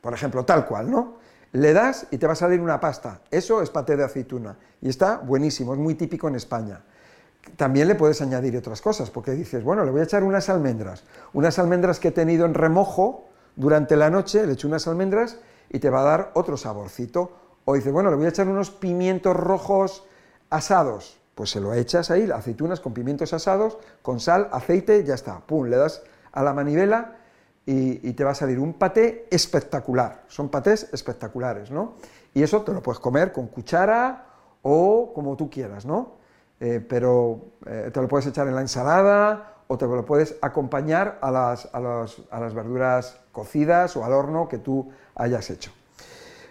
Por 0.00 0.14
ejemplo, 0.14 0.44
tal 0.44 0.66
cual, 0.66 0.90
¿no? 0.90 1.14
Le 1.52 1.72
das 1.72 2.06
y 2.10 2.18
te 2.18 2.26
va 2.26 2.32
a 2.32 2.36
salir 2.36 2.60
una 2.60 2.80
pasta. 2.80 3.20
Eso 3.30 3.62
es 3.62 3.70
paté 3.70 3.96
de 3.96 4.04
aceituna. 4.04 4.56
Y 4.80 4.88
está 4.88 5.18
buenísimo, 5.18 5.74
es 5.74 5.80
muy 5.80 5.94
típico 5.94 6.28
en 6.28 6.34
España. 6.34 6.80
También 7.56 7.88
le 7.88 7.94
puedes 7.94 8.20
añadir 8.22 8.56
otras 8.56 8.80
cosas, 8.80 9.10
porque 9.10 9.32
dices, 9.32 9.62
bueno, 9.62 9.84
le 9.84 9.90
voy 9.90 10.00
a 10.00 10.04
echar 10.04 10.24
unas 10.24 10.48
almendras. 10.48 11.04
Unas 11.32 11.58
almendras 11.58 12.00
que 12.00 12.08
he 12.08 12.12
tenido 12.12 12.46
en 12.46 12.54
remojo 12.54 13.28
durante 13.56 13.96
la 13.96 14.10
noche, 14.10 14.46
le 14.46 14.54
echo 14.54 14.66
unas 14.66 14.88
almendras 14.88 15.38
y 15.70 15.78
te 15.78 15.90
va 15.90 16.00
a 16.00 16.04
dar 16.04 16.30
otro 16.34 16.56
saborcito. 16.56 17.32
O 17.64 17.74
dices, 17.74 17.92
bueno, 17.92 18.10
le 18.10 18.16
voy 18.16 18.26
a 18.26 18.30
echar 18.30 18.48
unos 18.48 18.70
pimientos 18.70 19.36
rojos 19.36 20.04
asados. 20.50 21.18
Pues 21.34 21.50
se 21.50 21.60
lo 21.60 21.74
echas 21.74 22.10
ahí, 22.10 22.30
aceitunas 22.30 22.80
con 22.80 22.94
pimientos 22.94 23.32
asados, 23.32 23.78
con 24.02 24.20
sal, 24.20 24.48
aceite, 24.52 25.04
ya 25.04 25.14
está. 25.14 25.40
Pum, 25.40 25.66
le 25.66 25.76
das 25.76 26.02
a 26.32 26.42
la 26.42 26.52
manivela 26.52 27.16
y, 27.66 28.12
te 28.12 28.24
va 28.24 28.32
a 28.32 28.34
salir 28.34 28.58
un 28.58 28.74
paté 28.74 29.26
espectacular. 29.30 30.24
Son 30.28 30.48
patés 30.48 30.88
espectaculares, 30.92 31.70
¿no? 31.70 31.94
Y 32.34 32.42
eso 32.42 32.62
te 32.62 32.72
lo 32.72 32.82
puedes 32.82 33.00
comer 33.00 33.32
con 33.32 33.48
cuchara 33.48 34.26
o 34.62 35.12
como 35.14 35.36
tú 35.36 35.48
quieras, 35.48 35.86
¿no? 35.86 36.23
Eh, 36.60 36.84
pero 36.86 37.40
eh, 37.66 37.90
te 37.92 38.00
lo 38.00 38.08
puedes 38.08 38.26
echar 38.26 38.48
en 38.48 38.54
la 38.54 38.60
ensalada 38.60 39.54
o 39.66 39.76
te 39.76 39.86
lo 39.86 40.04
puedes 40.04 40.36
acompañar 40.40 41.18
a 41.20 41.30
las, 41.30 41.68
a 41.72 41.80
las 41.80 42.54
verduras 42.54 43.20
cocidas 43.32 43.96
o 43.96 44.04
al 44.04 44.12
horno 44.12 44.48
que 44.48 44.58
tú 44.58 44.90
hayas 45.14 45.50
hecho. 45.50 45.72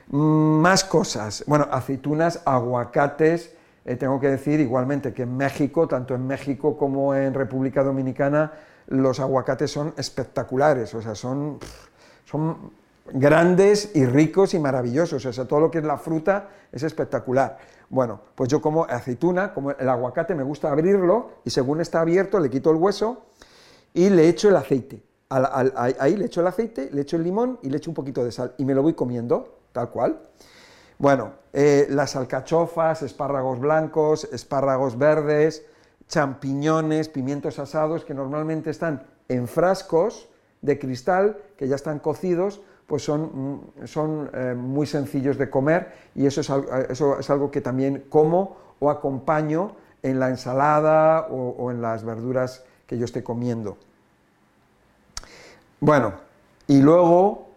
Más 0.07 0.83
cosas. 0.83 1.43
Bueno, 1.47 1.67
aceitunas, 1.71 2.41
aguacates. 2.45 3.55
Eh, 3.85 3.95
tengo 3.95 4.19
que 4.19 4.27
decir 4.27 4.59
igualmente 4.59 5.13
que 5.13 5.23
en 5.23 5.35
México, 5.35 5.87
tanto 5.87 6.15
en 6.15 6.25
México 6.25 6.77
como 6.77 7.15
en 7.15 7.33
República 7.33 7.83
Dominicana, 7.83 8.51
los 8.87 9.19
aguacates 9.19 9.71
son 9.71 9.93
espectaculares, 9.97 10.93
o 10.93 11.01
sea, 11.01 11.15
son, 11.15 11.57
son 12.25 12.71
grandes 13.11 13.91
y 13.95 14.05
ricos 14.05 14.53
y 14.53 14.59
maravillosos, 14.59 15.25
o 15.25 15.33
sea, 15.33 15.45
todo 15.45 15.59
lo 15.59 15.71
que 15.71 15.79
es 15.79 15.83
la 15.83 15.97
fruta 15.97 16.49
es 16.71 16.83
espectacular. 16.83 17.57
Bueno, 17.89 18.21
pues 18.35 18.49
yo 18.49 18.61
como 18.61 18.85
aceituna, 18.85 19.53
como 19.53 19.71
el 19.71 19.89
aguacate, 19.89 20.33
me 20.35 20.43
gusta 20.43 20.71
abrirlo 20.71 21.31
y 21.43 21.49
según 21.49 21.81
está 21.81 22.01
abierto 22.01 22.39
le 22.39 22.49
quito 22.49 22.71
el 22.71 22.77
hueso 22.77 23.25
y 23.93 24.09
le 24.09 24.27
echo 24.27 24.49
el 24.49 24.55
aceite. 24.55 25.03
ahí 25.29 26.15
le 26.15 26.25
echo 26.25 26.41
el 26.41 26.47
aceite, 26.47 26.89
le 26.91 27.01
echo 27.01 27.17
el 27.17 27.23
limón 27.23 27.59
y 27.61 27.69
le 27.69 27.77
echo 27.77 27.91
un 27.91 27.95
poquito 27.95 28.23
de 28.23 28.31
sal 28.31 28.55
y 28.57 28.65
me 28.65 28.73
lo 28.73 28.81
voy 28.81 28.93
comiendo, 28.93 29.59
tal 29.71 29.89
cual. 29.89 30.21
Bueno, 30.97 31.33
eh, 31.51 31.87
las 31.89 32.15
alcachofas, 32.15 33.01
espárragos 33.01 33.59
blancos, 33.59 34.27
espárragos 34.31 34.97
verdes, 34.97 35.65
champiñones, 36.07 37.09
pimientos 37.09 37.59
asados 37.59 38.05
que 38.05 38.13
normalmente 38.13 38.69
están 38.69 39.03
en 39.27 39.47
frascos 39.47 40.29
de 40.61 40.79
cristal 40.79 41.37
que 41.57 41.67
ya 41.67 41.75
están 41.75 41.99
cocidos, 41.99 42.61
pues 42.87 43.03
son, 43.03 43.21
mm, 43.81 43.87
son 43.87 44.29
eh, 44.33 44.53
muy 44.57 44.85
sencillos 44.85 45.37
de 45.37 45.49
comer 45.49 45.93
y 46.15 46.25
eso 46.25 46.41
es, 46.41 46.51
eso 46.89 47.19
es, 47.19 47.29
algo 47.29 47.51
que 47.51 47.61
también 47.61 48.05
como 48.09 48.57
o 48.79 48.89
acompaño 48.89 49.75
en 50.01 50.19
la 50.19 50.29
ensalada 50.29 51.27
o, 51.29 51.55
o 51.57 51.71
en 51.71 51.81
las 51.81 52.03
verduras 52.03 52.63
que 52.85 52.97
yo 52.97 53.05
esté 53.05 53.23
comiendo. 53.23 53.77
Bueno, 55.79 56.13
y 56.67 56.81
luego, 56.81 57.49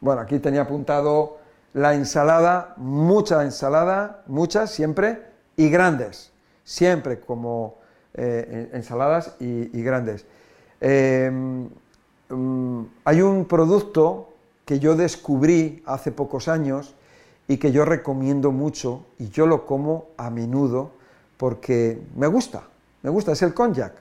bueno, 0.00 0.20
aquí 0.20 0.38
tenía 0.38 0.62
apuntado 0.62 1.38
la 1.74 1.94
ensalada, 1.94 2.74
mucha 2.76 3.42
ensalada, 3.42 4.22
muchas 4.26 4.70
siempre, 4.70 5.22
y 5.56 5.68
grandes 5.68 6.32
siempre 6.64 7.20
como 7.20 7.78
eh, 8.14 8.70
ensaladas 8.72 9.36
y, 9.40 9.82
grandes. 9.82 10.26
Em, 10.80 11.68
mm, 12.28 12.82
hay 13.04 13.22
un 13.22 13.44
producto 13.46 14.31
que 14.64 14.78
yo 14.78 14.94
descubrí 14.94 15.82
hace 15.86 16.12
pocos 16.12 16.48
años 16.48 16.94
y 17.48 17.56
que 17.58 17.72
yo 17.72 17.84
recomiendo 17.84 18.52
mucho 18.52 19.06
y 19.18 19.28
yo 19.28 19.46
lo 19.46 19.66
como 19.66 20.06
a 20.16 20.30
menudo 20.30 20.92
porque 21.36 22.00
me 22.16 22.26
gusta, 22.26 22.62
me 23.02 23.10
gusta, 23.10 23.32
es 23.32 23.42
el 23.42 23.54
konjac. 23.54 23.94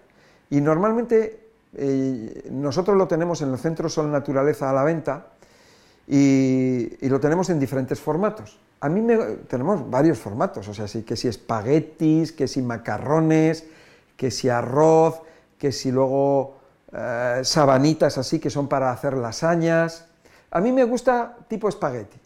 Y 0.50 0.62
normalmente 0.62 1.48
eh, 1.76 2.50
nosotros 2.52 2.98
lo 2.98 3.08
tenemos 3.08 3.42
en 3.42 3.52
el 3.52 3.58
Centro 3.58 3.90
Sol 3.90 4.12
Naturaleza 4.12 4.70
a 4.70 4.74
la 4.74 4.84
venta 4.84 5.28
y 6.08 7.08
lo 7.08 7.20
tenemos 7.20 7.50
en 7.50 7.60
diferentes 7.60 8.00
formatos 8.00 8.60
a 8.82 8.90
mí 8.90 9.00
me, 9.00 9.16
tenemos 9.48 9.90
varios 9.90 10.18
formatos, 10.18 10.68
o 10.68 10.74
sea, 10.74 10.88
que 11.04 11.16
si 11.16 11.28
espaguetis, 11.28 12.32
que 12.32 12.48
si 12.48 12.64
macarrones, 12.64 13.66
que 14.18 14.32
si 14.32 14.50
arroz, 14.50 15.22
que 15.60 15.72
si 15.72 15.92
luego 15.92 16.58
eh, 16.92 17.42
sabanitas 17.44 18.18
así 18.18 18.40
que 18.40 18.50
son 18.50 18.68
para 18.68 18.92
hacer 18.92 19.16
lasañas. 19.16 20.08
A 20.52 20.62
mí 20.62 20.72
me 20.72 20.84
gusta 20.84 21.38
tipo 21.48 21.68
espagueti. 21.68 22.20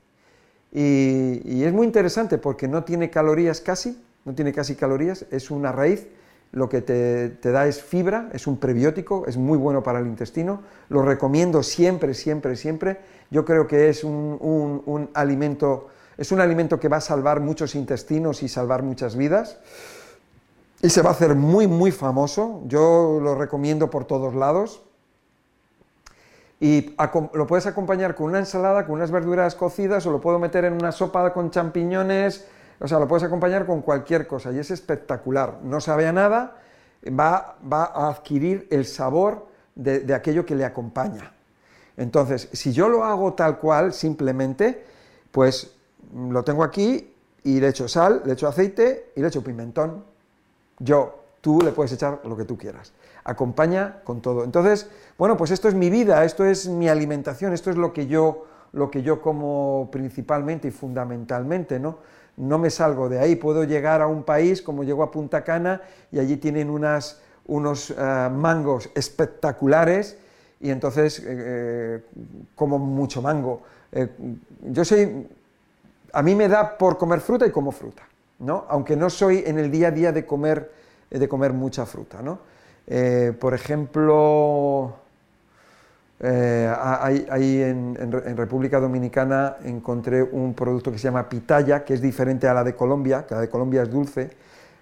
Y, 0.72 1.64
es 1.64 1.72
muy 1.72 1.86
interesante 1.88 2.38
porque 2.38 2.68
no 2.68 2.84
tiene 2.84 3.10
calorías 3.10 3.62
casi, 3.62 4.04
no 4.26 4.36
tiene 4.36 4.52
casi 4.52 4.76
calorías, 4.76 5.26
es 5.32 5.50
una 5.50 5.72
raíz, 5.72 6.08
lo 6.52 6.68
que 6.70 6.82
te, 6.82 7.52
da 7.52 7.68
es 7.68 7.82
fibra, 7.82 8.30
es 8.34 8.48
un 8.48 8.58
prebiótico, 8.58 9.26
es 9.28 9.38
muy 9.38 9.58
bueno 9.58 9.84
para 9.84 10.00
el 10.00 10.08
intestino, 10.08 10.62
lo 10.90 11.02
recomiendo 11.02 11.64
siempre, 11.64 12.14
siempre, 12.14 12.56
siempre. 12.56 12.98
Yo 13.32 13.46
creo 13.46 13.68
que 13.68 13.90
es 13.90 14.04
un, 14.04 14.38
un 14.86 15.10
alimento 15.14 15.90
es 16.18 16.32
un 16.32 16.40
alimento 16.40 16.80
que 16.80 16.88
va 16.88 16.98
a 16.98 17.02
salvar 17.02 17.42
muchos 17.42 17.76
intestinos 17.76 18.42
y 18.44 18.48
salvar 18.48 18.84
muchas 18.84 19.16
vidas. 19.16 19.58
Y 20.82 20.90
se 20.90 21.02
va 21.02 21.10
a 21.10 21.14
hacer 21.14 21.36
muy, 21.36 21.68
muy 21.68 21.92
famoso. 21.92 22.62
Yo 22.68 23.20
lo 23.22 23.36
recomiendo 23.36 23.90
por 23.90 24.06
todos 24.06 24.34
lados. 24.34 24.82
Y 26.66 26.96
lo 27.34 27.46
puedes 27.46 27.68
acompañar 27.68 28.16
con 28.16 28.26
una 28.26 28.40
ensalada, 28.40 28.88
con 28.88 28.96
unas 28.96 29.12
verduras 29.12 29.54
cocidas, 29.54 30.04
o 30.08 30.12
lo 30.12 30.20
puedo 30.20 30.40
meter 30.40 30.66
en 30.66 30.74
una 30.74 30.92
sopa 30.92 31.32
con 31.32 31.52
champiñones. 31.52 32.48
O 32.80 32.88
sea, 32.88 32.98
lo 32.98 33.08
puedes 33.08 33.24
acompañar 33.24 33.68
con 33.68 33.84
cualquier 33.84 34.26
cosa. 34.26 34.52
Y 34.52 34.58
es 34.58 34.72
espectacular. 34.72 35.60
No 35.62 35.80
sabe 35.80 36.08
a 36.08 36.12
nada. 36.12 36.58
Va, 37.08 37.58
va 37.72 37.84
a 37.84 38.10
adquirir 38.10 38.68
el 38.72 38.88
sabor 38.88 39.46
de, 39.76 40.00
de 40.00 40.16
aquello 40.16 40.44
que 40.44 40.56
le 40.56 40.66
acompaña. 40.66 41.34
Entonces, 41.98 42.50
si 42.52 42.74
yo 42.74 42.90
lo 42.90 43.04
hago 43.04 43.34
tal 43.34 43.60
cual, 43.60 43.94
simplemente, 43.94 44.84
pues 45.32 45.72
lo 46.16 46.44
tengo 46.44 46.64
aquí 46.64 47.14
y 47.44 47.60
le 47.60 47.68
echo 47.68 47.88
sal, 47.88 48.24
le 48.26 48.34
echo 48.34 48.48
aceite 48.48 49.12
y 49.16 49.22
le 49.22 49.28
echo 49.28 49.44
pimentón. 49.44 50.04
Yo, 50.80 51.25
tú 51.46 51.62
le 51.62 51.72
puedes 51.72 51.92
echar 51.92 52.22
lo 52.24 52.36
que 52.36 52.44
tú 52.44 52.58
quieras. 52.58 52.92
Acompaña 53.24 53.98
con 54.04 54.20
todo. 54.20 54.44
Entonces, 54.44 54.90
bueno, 55.16 55.38
pues 55.38 55.52
esto 55.52 55.68
es 55.68 55.76
mi 55.76 55.92
vida, 55.92 56.26
esto 56.26 56.44
es 56.44 56.68
mi 56.68 56.90
alimentación, 56.90 57.54
esto 57.54 57.70
es 57.70 57.78
lo 57.78 57.94
que 57.94 58.08
yo, 58.08 58.48
lo 58.74 58.90
que 58.90 59.04
yo 59.04 59.22
como 59.22 59.90
principalmente 59.92 60.70
y 60.70 60.72
fundamentalmente, 60.72 61.80
¿no? 61.80 62.00
No 62.36 62.58
me 62.58 62.72
salgo 62.72 63.10
de 63.10 63.20
ahí, 63.20 63.36
puedo 63.36 63.64
llegar 63.64 64.02
a 64.02 64.08
un 64.08 64.24
país 64.24 64.60
como 64.64 64.84
llego 64.84 65.04
a 65.04 65.12
Punta 65.12 65.44
Cana 65.44 65.84
y 66.12 66.18
allí 66.18 66.38
tienen 66.38 66.68
unas, 66.68 67.22
unos 67.46 67.92
eh, 67.92 68.30
mangos 68.32 68.90
espectaculares 68.96 70.18
y 70.60 70.72
entonces 70.72 71.20
eh, 71.20 71.26
eh, 71.28 72.04
como 72.56 72.80
mucho 72.80 73.22
mango. 73.22 73.62
yo 74.64 74.84
soy 74.84 75.28
a 76.12 76.24
mí 76.24 76.34
me 76.34 76.48
da 76.48 76.76
por 76.76 76.98
comer 76.98 77.20
fruta 77.20 77.46
y 77.46 77.52
como 77.52 77.72
fruta, 77.72 78.02
¿no? 78.40 78.66
Aunque 78.68 78.96
no 78.96 79.12
soy 79.12 79.44
en 79.46 79.60
el 79.60 79.70
día 79.70 79.90
a 79.90 79.92
día 79.92 80.12
de 80.12 80.26
comer, 80.26 80.72
de 81.10 81.28
comer 81.28 81.54
mucha 81.54 81.86
fruta, 81.86 82.22
¿no? 82.22 82.40
Eh, 82.88 83.34
por 83.40 83.54
ejemplo, 83.54 84.96
eh, 86.20 86.74
ahí, 87.30 87.62
en, 87.62 88.12
República 88.38 88.80
Dominicana 88.80 89.58
encontré 89.64 90.24
un 90.24 90.54
producto 90.54 90.92
que 90.92 90.98
se 90.98 91.06
llama 91.06 91.28
pitaya, 91.28 91.84
que 91.84 91.94
es 91.94 92.02
diferente 92.02 92.48
a 92.48 92.54
la 92.54 92.64
de 92.64 92.76
Colombia, 92.76 93.26
que 93.28 93.36
la 93.36 93.42
de 93.42 93.50
Colombia 93.50 93.84
es 93.84 93.92
dulce. 93.92 94.32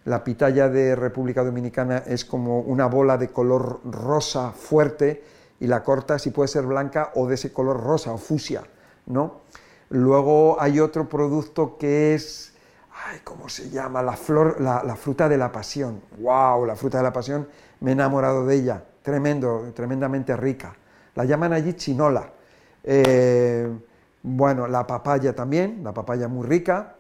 La 0.05 0.23
pitaya 0.23 0.67
de 0.67 0.95
República 0.95 1.43
Dominicana 1.43 2.03
es 2.05 2.25
como 2.25 2.59
una 2.59 2.88
bola 2.88 3.17
de 3.17 3.29
color 3.29 3.79
rosa 3.86 4.51
fuerte 4.51 5.23
y 5.59 5.67
la 5.67 5.81
corta 5.81 6.19
si 6.19 6.31
puede 6.31 6.49
ser 6.49 6.65
blanca 6.65 7.12
o 7.15 7.25
de 7.27 7.36
ese 7.36 7.53
color 7.53 7.81
rosa 7.81 8.12
o 8.12 8.17
fusia, 8.17 8.63
¿no? 9.05 9.41
Luego 9.89 10.59
hay 10.59 10.79
otro 10.79 11.07
producto 11.07 11.77
que 11.77 12.15
es, 12.15 12.52
ay, 13.06 13.19
¿cómo 13.23 13.49
se 13.49 13.69
llama? 13.69 14.01
La, 14.01 14.13
flor, 14.13 14.60
la, 14.62 14.95
fruta 14.95 15.27
de 15.27 15.38
la 15.38 15.51
pasión. 15.51 16.01
¡Wow! 16.19 16.65
La 16.65 16.75
fruta 16.75 16.97
de 16.97 17.03
la 17.03 17.13
pasión, 17.13 17.47
me 17.79 17.91
he 17.91 17.93
enamorado 17.93 18.45
de 18.45 18.56
ella. 18.56 18.84
Tremendo, 19.01 19.71
tremendamente 19.73 20.36
rica. 20.38 20.75
La 21.15 21.25
llaman 21.25 21.53
allí 21.53 21.73
chinola. 21.73 22.32
Eh, 22.84 23.69
bueno, 24.21 24.67
la 24.67 24.88
papaya 24.88 25.36
también, 25.36 25.82
la 25.84 25.93
papaya 25.93 26.27
muy 26.27 26.47
rica. 26.47 26.95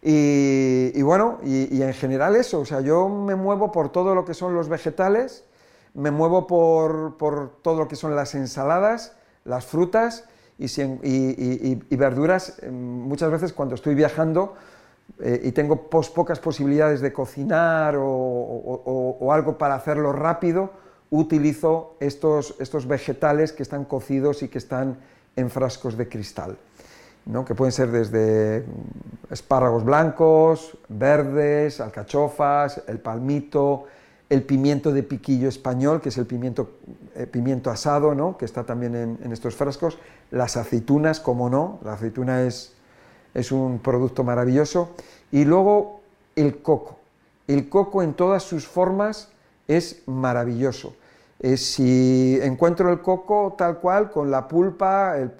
Y, 0.00 1.02
bueno, 1.02 1.38
y, 1.42 1.82
en 1.82 1.92
general 1.92 2.36
eso, 2.36 2.60
o 2.60 2.64
sea, 2.64 2.80
yo 2.80 3.08
me 3.08 3.34
muevo 3.34 3.72
por 3.72 3.90
todo 3.90 4.14
lo 4.14 4.24
que 4.24 4.32
son 4.32 4.54
los 4.54 4.68
vegetales, 4.68 5.44
me 5.92 6.10
muevo 6.10 6.46
por, 6.46 7.16
todo 7.62 7.78
lo 7.78 7.88
que 7.88 7.96
son 7.96 8.14
las 8.14 8.34
ensaladas, 8.34 9.16
las 9.44 9.66
frutas 9.66 10.24
y, 10.58 11.96
verduras. 11.96 12.58
Eh, 12.62 12.70
muchas 12.70 13.30
veces 13.30 13.52
cuando 13.52 13.74
estoy 13.74 13.94
viajando 13.94 14.54
eh, 15.20 15.40
y 15.44 15.52
tengo 15.52 15.88
pocas 15.88 16.38
posibilidades 16.40 17.00
de 17.00 17.12
cocinar 17.12 17.96
o, 17.98 19.32
algo 19.32 19.58
para 19.58 19.74
hacerlo 19.74 20.12
rápido, 20.12 20.70
utilizo 21.10 21.96
estos, 22.00 22.54
estos 22.58 22.86
vegetales 22.86 23.52
que 23.52 23.62
están 23.62 23.84
cocidos 23.84 24.42
y 24.42 24.48
que 24.48 24.58
están 24.58 24.98
en 25.36 25.50
frascos 25.50 25.96
de 25.96 26.08
cristal 26.08 26.58
que 27.46 27.54
pueden 27.54 27.72
ser 27.72 27.90
desde 27.90 28.64
espárragos 29.30 29.84
blancos, 29.84 30.78
verdes, 30.88 31.78
alcachofas, 31.80 32.82
el 32.86 33.00
palmito, 33.00 33.84
el 34.30 34.42
pimiento 34.42 34.92
de 34.92 35.02
piquillo 35.02 35.48
español, 35.48 36.00
que 36.00 36.10
es 36.10 36.18
el 36.18 36.26
pimiento, 36.26 36.70
eh, 37.14 37.26
pimiento 37.26 37.70
asado, 37.70 38.14
¿no? 38.14 38.36
que 38.36 38.44
está 38.44 38.64
también 38.64 38.94
en, 38.94 39.32
estos 39.32 39.54
frascos, 39.54 39.98
las 40.30 40.56
aceitunas, 40.56 41.20
como 41.20 41.48
no, 41.48 41.80
la 41.82 41.94
aceituna 41.94 42.42
es, 42.42 42.74
es 43.32 43.52
un 43.52 43.78
producto 43.78 44.24
maravilloso, 44.24 44.90
y 45.32 45.44
luego 45.44 46.00
el 46.36 46.60
coco. 46.60 46.98
El 47.46 47.70
coco 47.70 48.02
en 48.02 48.12
todas 48.12 48.42
sus 48.42 48.66
formas 48.66 49.30
es 49.66 50.02
maravilloso. 50.06 50.94
Eh, 51.40 51.56
si 51.56 52.38
encuentro 52.42 52.90
el 52.92 53.00
coco 53.00 53.54
tal 53.56 53.78
cual, 53.78 54.10
con 54.10 54.30
la 54.30 54.46
pulpa, 54.46 55.16
el, 55.16 55.32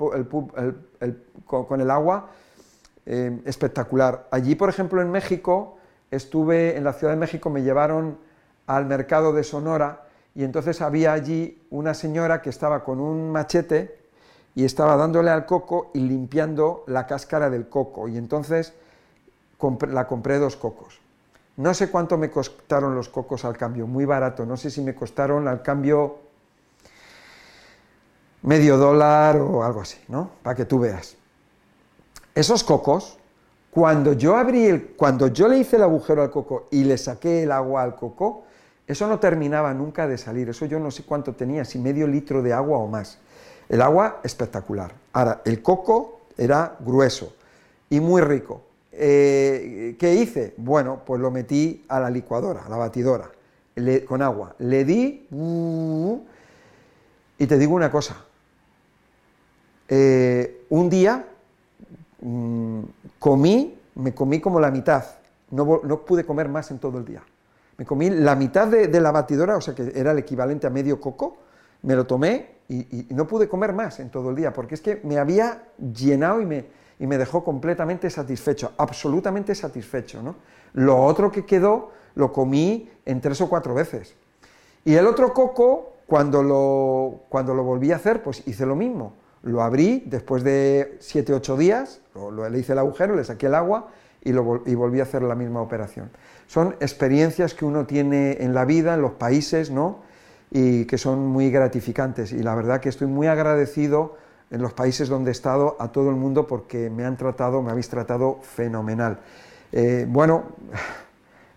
con, 1.44 1.80
el 1.80 1.90
agua, 1.90 2.30
eh, 3.04 3.38
espectacular. 3.44 4.28
Allí, 4.30 4.54
por 4.54 4.70
ejemplo, 4.70 5.02
en 5.02 5.10
México, 5.10 5.76
estuve 6.10 6.76
en 6.76 6.84
la 6.84 6.94
Ciudad 6.94 7.12
de 7.12 7.18
México, 7.18 7.50
me 7.50 7.62
llevaron 7.62 8.16
al 8.68 8.86
mercado 8.86 9.32
de 9.32 9.42
Sonora 9.42 10.04
y 10.34 10.44
entonces 10.44 10.80
había 10.82 11.12
allí 11.12 11.66
una 11.70 11.94
señora 11.94 12.42
que 12.42 12.50
estaba 12.50 12.84
con 12.84 13.00
un 13.00 13.32
machete 13.32 13.98
y 14.54 14.64
estaba 14.64 14.96
dándole 14.96 15.30
al 15.30 15.46
coco 15.46 15.90
y 15.94 16.00
limpiando 16.00 16.84
la 16.86 17.06
cáscara 17.06 17.50
del 17.50 17.68
coco. 17.68 18.08
Y 18.08 18.16
entonces 18.16 18.74
la 19.88 20.06
compré 20.06 20.38
dos 20.38 20.56
cocos. 20.56 21.00
No 21.56 21.74
sé 21.74 21.90
cuánto 21.90 22.18
me 22.18 22.30
costaron 22.30 22.94
los 22.94 23.08
cocos 23.08 23.44
al 23.44 23.56
cambio, 23.56 23.86
muy 23.86 24.04
barato. 24.04 24.46
No 24.46 24.56
sé 24.56 24.70
si 24.70 24.80
me 24.80 24.94
costaron 24.94 25.48
al 25.48 25.62
cambio 25.62 26.18
medio 28.42 28.76
dólar 28.76 29.38
o 29.38 29.64
algo 29.64 29.80
así, 29.80 29.98
¿no? 30.08 30.30
Para 30.42 30.54
que 30.54 30.66
tú 30.66 30.78
veas. 30.78 31.16
Esos 32.34 32.62
cocos, 32.62 33.18
cuando 33.70 34.12
yo 34.12 34.36
abrí 34.36 34.66
el, 34.66 34.88
cuando 34.88 35.26
yo 35.28 35.48
le 35.48 35.58
hice 35.58 35.76
el 35.76 35.82
agujero 35.82 36.22
al 36.22 36.30
coco 36.30 36.68
y 36.70 36.84
le 36.84 36.96
saqué 36.98 37.42
el 37.42 37.50
agua 37.50 37.82
al 37.82 37.96
coco, 37.96 38.44
eso 38.88 39.06
no 39.06 39.20
terminaba 39.20 39.72
nunca 39.74 40.08
de 40.08 40.16
salir. 40.16 40.48
Eso 40.48 40.64
yo 40.64 40.80
no 40.80 40.90
sé 40.90 41.04
cuánto 41.04 41.34
tenía, 41.34 41.64
si 41.66 41.78
medio 41.78 42.06
litro 42.06 42.42
de 42.42 42.54
agua 42.54 42.78
o 42.78 42.88
más. 42.88 43.18
El 43.68 43.82
agua 43.82 44.20
espectacular. 44.24 44.94
Ahora, 45.12 45.42
el 45.44 45.62
coco 45.62 46.22
era 46.38 46.74
grueso 46.80 47.34
y 47.90 48.00
muy 48.00 48.22
rico. 48.22 48.62
Eh, 48.92 49.94
¿Qué 49.98 50.14
hice? 50.14 50.54
Bueno, 50.56 51.02
pues 51.04 51.20
lo 51.20 51.30
metí 51.30 51.84
a 51.86 52.00
la 52.00 52.08
licuadora, 52.08 52.64
a 52.64 52.68
la 52.70 52.78
batidora, 52.78 53.30
con 54.08 54.22
agua. 54.22 54.54
Le 54.58 54.84
di... 54.84 55.26
y 57.38 57.46
te 57.46 57.58
digo 57.58 57.74
una 57.74 57.90
cosa. 57.90 58.24
Eh, 59.86 60.64
un 60.70 60.88
día 60.88 61.26
mm, 62.20 62.80
comí, 63.18 63.78
me 63.96 64.14
comí 64.14 64.40
como 64.40 64.58
la 64.58 64.70
mitad. 64.70 65.04
No, 65.50 65.80
pude 66.04 66.24
comer 66.24 66.48
más 66.48 66.70
en 66.70 66.78
todo 66.78 66.98
el 66.98 67.04
día. 67.04 67.22
Me 67.78 67.86
comí 67.86 68.10
la 68.10 68.34
mitad 68.34 68.68
de, 68.68 69.00
la 69.00 69.10
batidora, 69.10 69.56
o 69.56 69.60
sea 69.60 69.74
que 69.74 69.92
era 69.94 70.12
el 70.12 70.18
equivalente 70.18 70.66
a 70.66 70.70
medio 70.70 71.00
coco, 71.00 71.38
me 71.82 71.94
lo 71.94 72.06
tomé 72.06 72.58
y 72.68 73.06
no 73.10 73.26
pude 73.26 73.48
comer 73.48 73.72
más 73.72 73.98
en 73.98 74.10
todo 74.10 74.28
el 74.28 74.36
día, 74.36 74.52
porque 74.52 74.74
es 74.74 74.82
que 74.82 75.00
me 75.04 75.16
había 75.16 75.68
llenado 75.78 76.42
y 76.42 76.46
me, 76.46 76.66
y 76.98 77.06
me 77.06 77.18
dejó 77.18 77.44
completamente 77.44 78.10
satisfecho, 78.10 78.72
absolutamente 78.76 79.54
satisfecho. 79.54 80.22
¿no? 80.22 80.36
Lo 80.74 81.02
otro 81.04 81.30
que 81.30 81.44
quedó 81.44 81.90
lo 82.14 82.32
comí 82.32 82.90
en 83.04 83.20
tres 83.20 83.40
o 83.40 83.48
cuatro 83.48 83.74
veces. 83.74 84.14
Y 84.84 84.94
el 84.94 85.06
otro 85.06 85.32
coco, 85.32 85.92
cuando 86.06 86.42
lo, 86.42 87.20
cuando 87.28 87.54
lo 87.54 87.62
volví 87.62 87.92
a 87.92 87.96
hacer, 87.96 88.22
pues 88.22 88.46
hice 88.46 88.66
lo 88.66 88.74
mismo. 88.74 89.14
Lo 89.42 89.62
abrí 89.62 90.02
después 90.06 90.42
de 90.42 90.96
siete 90.98 91.32
ocho 91.32 91.56
días, 91.56 92.00
lo, 92.14 92.48
le 92.48 92.58
hice 92.58 92.72
el 92.72 92.78
agujero, 92.78 93.14
le 93.14 93.24
saqué 93.24 93.46
el 93.46 93.54
agua 93.54 93.88
y, 94.28 94.32
lo, 94.32 94.62
y 94.66 94.74
volví 94.74 95.00
a 95.00 95.04
hacer 95.04 95.22
la 95.22 95.34
misma 95.34 95.60
operación. 95.60 96.10
Son 96.46 96.76
experiencias 96.80 97.54
que 97.54 97.64
uno 97.64 97.86
tiene 97.86 98.38
en 98.40 98.54
la 98.54 98.64
vida, 98.64 98.94
en 98.94 99.02
los 99.02 99.12
países, 99.12 99.70
¿no? 99.70 100.08
y 100.50 100.84
que 100.86 100.98
son 100.98 101.26
muy 101.26 101.50
gratificantes. 101.50 102.32
Y 102.32 102.42
la 102.42 102.54
verdad 102.54 102.80
que 102.80 102.88
estoy 102.88 103.06
muy 103.06 103.26
agradecido 103.26 104.16
en 104.50 104.62
los 104.62 104.72
países 104.72 105.08
donde 105.08 105.30
he 105.30 105.32
estado 105.32 105.76
a 105.78 105.92
todo 105.92 106.08
el 106.10 106.16
mundo 106.16 106.46
porque 106.46 106.88
me 106.88 107.04
han 107.04 107.16
tratado, 107.16 107.62
me 107.62 107.70
habéis 107.70 107.88
tratado 107.88 108.40
fenomenal. 108.42 109.18
Eh, 109.72 110.06
bueno, 110.08 110.44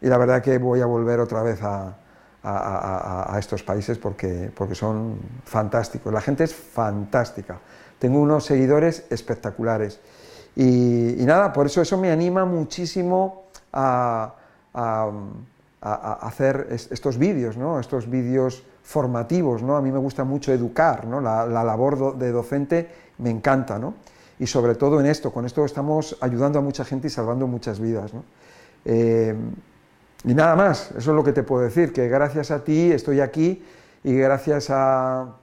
y 0.01 0.07
la 0.07 0.17
verdad 0.17 0.41
que 0.41 0.57
voy 0.57 0.81
a 0.81 0.85
volver 0.85 1.19
otra 1.19 1.41
vez 1.43 1.59
a, 1.61 1.97
estos 3.37 3.61
países 3.61 3.99
porque, 3.99 4.51
porque 4.55 4.73
son 4.73 5.19
fantásticos. 5.45 6.11
La 6.11 6.21
gente 6.21 6.43
es 6.43 6.55
fantástica. 6.55 7.59
Tengo 7.99 8.19
unos 8.19 8.45
seguidores 8.45 9.05
espectaculares. 9.11 9.99
Y, 10.55 11.15
nada, 11.25 11.53
por 11.53 11.65
eso 11.65 11.81
eso 11.81 11.97
me 11.97 12.11
anima 12.11 12.45
muchísimo 12.45 13.43
a, 13.71 14.35
hacer 15.81 16.67
estos 16.69 17.17
vídeos, 17.17 17.57
¿no? 17.57 17.79
estos 17.79 18.09
vídeos 18.09 18.63
formativos, 18.83 19.63
¿no? 19.63 19.77
A 19.77 19.81
mí 19.81 19.91
me 19.91 19.97
gusta 19.97 20.23
mucho 20.23 20.51
educar, 20.51 21.07
¿no? 21.07 21.21
La, 21.21 21.45
labor 21.47 22.17
de 22.17 22.31
docente 22.31 22.89
me 23.19 23.29
encanta, 23.29 23.79
¿no? 23.79 23.95
Y 24.39 24.47
sobre 24.47 24.75
todo 24.75 24.99
en 24.99 25.05
esto, 25.05 25.31
con 25.31 25.45
esto 25.45 25.65
estamos 25.65 26.17
ayudando 26.21 26.59
a 26.59 26.61
mucha 26.61 26.83
gente 26.83 27.07
y 27.07 27.09
salvando 27.09 27.47
muchas 27.47 27.79
vidas, 27.79 28.13
¿no? 28.13 28.23
Eh, 28.85 29.35
y 30.23 30.33
nada 30.33 30.55
más, 30.55 30.91
eso 30.91 31.11
es 31.11 31.15
lo 31.15 31.23
que 31.23 31.33
te 31.33 31.43
puedo 31.43 31.63
decir, 31.63 31.93
que 31.93 32.07
gracias 32.07 32.51
a 32.51 32.63
ti 32.63 32.91
estoy 32.91 33.21
aquí 33.21 33.63
y 34.03 34.15
gracias 34.15 34.67
a, 34.69 35.35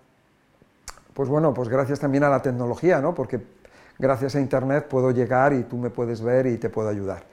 pues 1.15 1.29
bueno, 1.29 1.55
pues 1.55 1.69
gracias 1.69 1.99
también 1.99 2.25
a 2.25 2.29
la 2.29 2.43
tecnología, 2.43 3.01
¿no? 3.01 3.15
Porque 3.15 3.41
gracias 3.99 4.35
a 4.35 4.41
Internet 4.41 4.87
puedo 4.89 5.11
llegar 5.11 5.53
y 5.53 5.63
tú 5.65 5.77
me 5.77 5.91
puedes 5.91 6.21
ver 6.21 6.47
y 6.47 6.59
te 6.59 6.71
puedo 6.71 6.89
ayudar. 6.89 7.25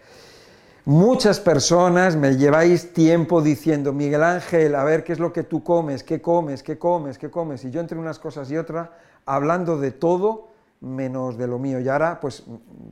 Muchas 0.85 1.39
personas 1.39 2.15
me 2.15 2.37
lleváis 2.37 2.93
tiempo 2.93 3.41
diciendo, 3.41 3.91
Miguel 3.91 4.23
Ángel, 4.23 4.75
a 4.75 4.83
ver 4.83 5.03
qué 5.03 5.13
es 5.13 5.19
lo 5.19 5.33
que 5.33 5.41
tú 5.41 5.63
comes, 5.63 6.03
qué 6.03 6.21
comes, 6.21 6.61
qué 6.61 6.77
comes, 6.77 7.17
qué 7.17 7.31
comes. 7.31 7.65
Y 7.65 7.71
yo 7.71 7.81
entre 7.81 7.97
unas 7.97 8.19
cosas 8.19 8.51
y 8.51 8.57
otras, 8.57 8.89
hablando 9.25 9.79
de 9.79 9.91
todo 9.91 10.49
menos 10.81 11.37
de 11.37 11.47
lo 11.47 11.57
mío. 11.57 11.79
Y 11.79 11.89
ahora, 11.89 12.19
pues, 12.19 12.43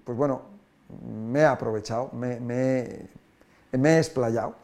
pues 0.04 0.18
bueno, 0.18 0.42
me 1.06 1.42
he 1.42 1.46
aprovechado, 1.46 2.10
me, 2.14 2.40
he 3.72 3.98
explayado 3.98 4.56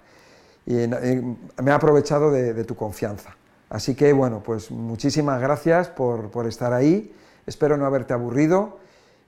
y, 0.66 0.74
me 0.74 1.38
he 1.68 1.72
aprovechado 1.72 2.32
de, 2.32 2.64
tu 2.64 2.76
confianza. 2.76 3.36
Así 3.70 3.94
que 3.94 4.12
bueno, 4.14 4.42
pues 4.44 4.72
muchísimas 4.72 5.40
gracias 5.40 5.88
por, 5.88 6.48
estar 6.48 6.74
ahí. 6.74 7.16
Espero 7.46 7.78
no 7.78 7.86
haberte 7.86 8.14
aburrido 8.14 8.79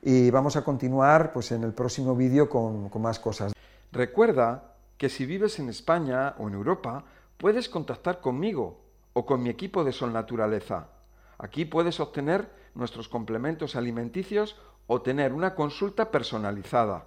y 0.02 0.30
vamos 0.32 0.56
a 0.56 0.64
continuar 0.64 1.32
pues, 1.32 1.52
en 1.52 1.64
el 1.64 1.74
próximo 1.74 2.16
vídeo 2.16 2.50
con 2.50 2.90
más 3.02 3.20
cosas. 3.20 3.54
Recuerda 3.92 4.76
que 4.98 5.10
si 5.10 5.26
vives 5.26 5.60
en 5.60 5.70
España 5.70 6.36
o 6.38 6.48
en 6.48 6.54
Europa, 6.54 7.04
puedes 7.38 7.70
contactar 7.70 8.22
conmigo 8.22 8.82
o 9.14 9.26
con 9.26 9.44
mi 9.44 9.50
equipo 9.50 9.84
de 9.84 9.92
Sol 9.92 10.14
Naturaleza. 10.14 10.88
Aquí 11.38 11.66
puedes 11.66 12.00
obtener 12.00 12.50
nuestros 12.76 13.10
complementos 13.10 13.76
alimenticios 13.76 14.58
o 14.88 15.02
tener 15.02 15.34
una 15.34 15.56
consulta 15.56 16.12
personalizada. 16.12 17.06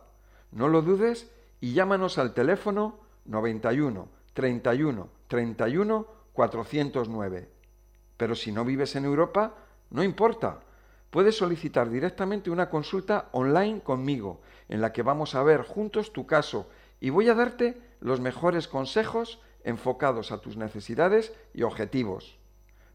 No 0.51 0.69
lo 0.69 0.83
dudes 0.83 1.31
y 1.61 1.73
llámanos 1.73 2.19
al 2.19 2.35
teléfono 2.35 2.99
91 3.25 4.09
31 4.35 5.09
31 5.29 6.07
409. 6.33 7.49
Pero 8.17 8.35
si 8.35 8.53
no 8.53 8.65
vives 8.65 8.97
en 8.97 9.05
Europa, 9.05 9.55
no 9.91 10.03
importa. 10.03 10.61
Puedes 11.15 11.37
solicitar 11.37 11.91
directamente 11.91 12.51
una 12.51 12.69
consulta 12.69 13.29
online 13.31 13.83
conmigo, 13.83 14.41
en 14.69 14.81
la 14.81 14.93
que 14.93 15.05
vamos 15.05 15.37
a 15.37 15.45
ver 15.45 15.63
juntos 15.63 16.13
tu 16.13 16.27
caso 16.27 16.69
y 16.99 17.11
voy 17.11 17.29
a 17.29 17.37
darte 17.37 17.81
los 18.01 18.19
mejores 18.19 18.67
consejos 18.67 19.39
enfocados 19.63 20.33
a 20.33 20.41
tus 20.41 20.57
necesidades 20.57 21.33
y 21.55 21.63
objetivos. 21.63 22.37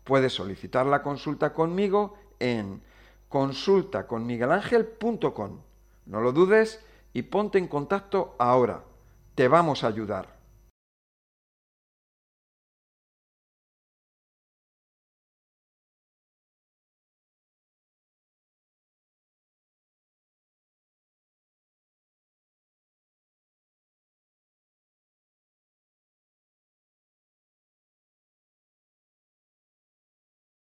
Puedes 0.04 0.34
solicitar 0.34 0.86
la 0.86 1.02
consulta 1.02 1.54
conmigo 1.54 2.18
en 2.40 2.82
consultaconmiguelangel.com. 3.30 5.62
No 6.06 6.20
lo 6.20 6.34
dudes 6.34 6.84
y 7.14 7.22
ponte 7.22 7.58
en 7.58 7.70
contacto 7.70 8.36
ahora. 8.38 8.84
Te 9.36 9.48
vamos 9.48 9.86
a 9.86 9.88
ayudar. 9.88 10.39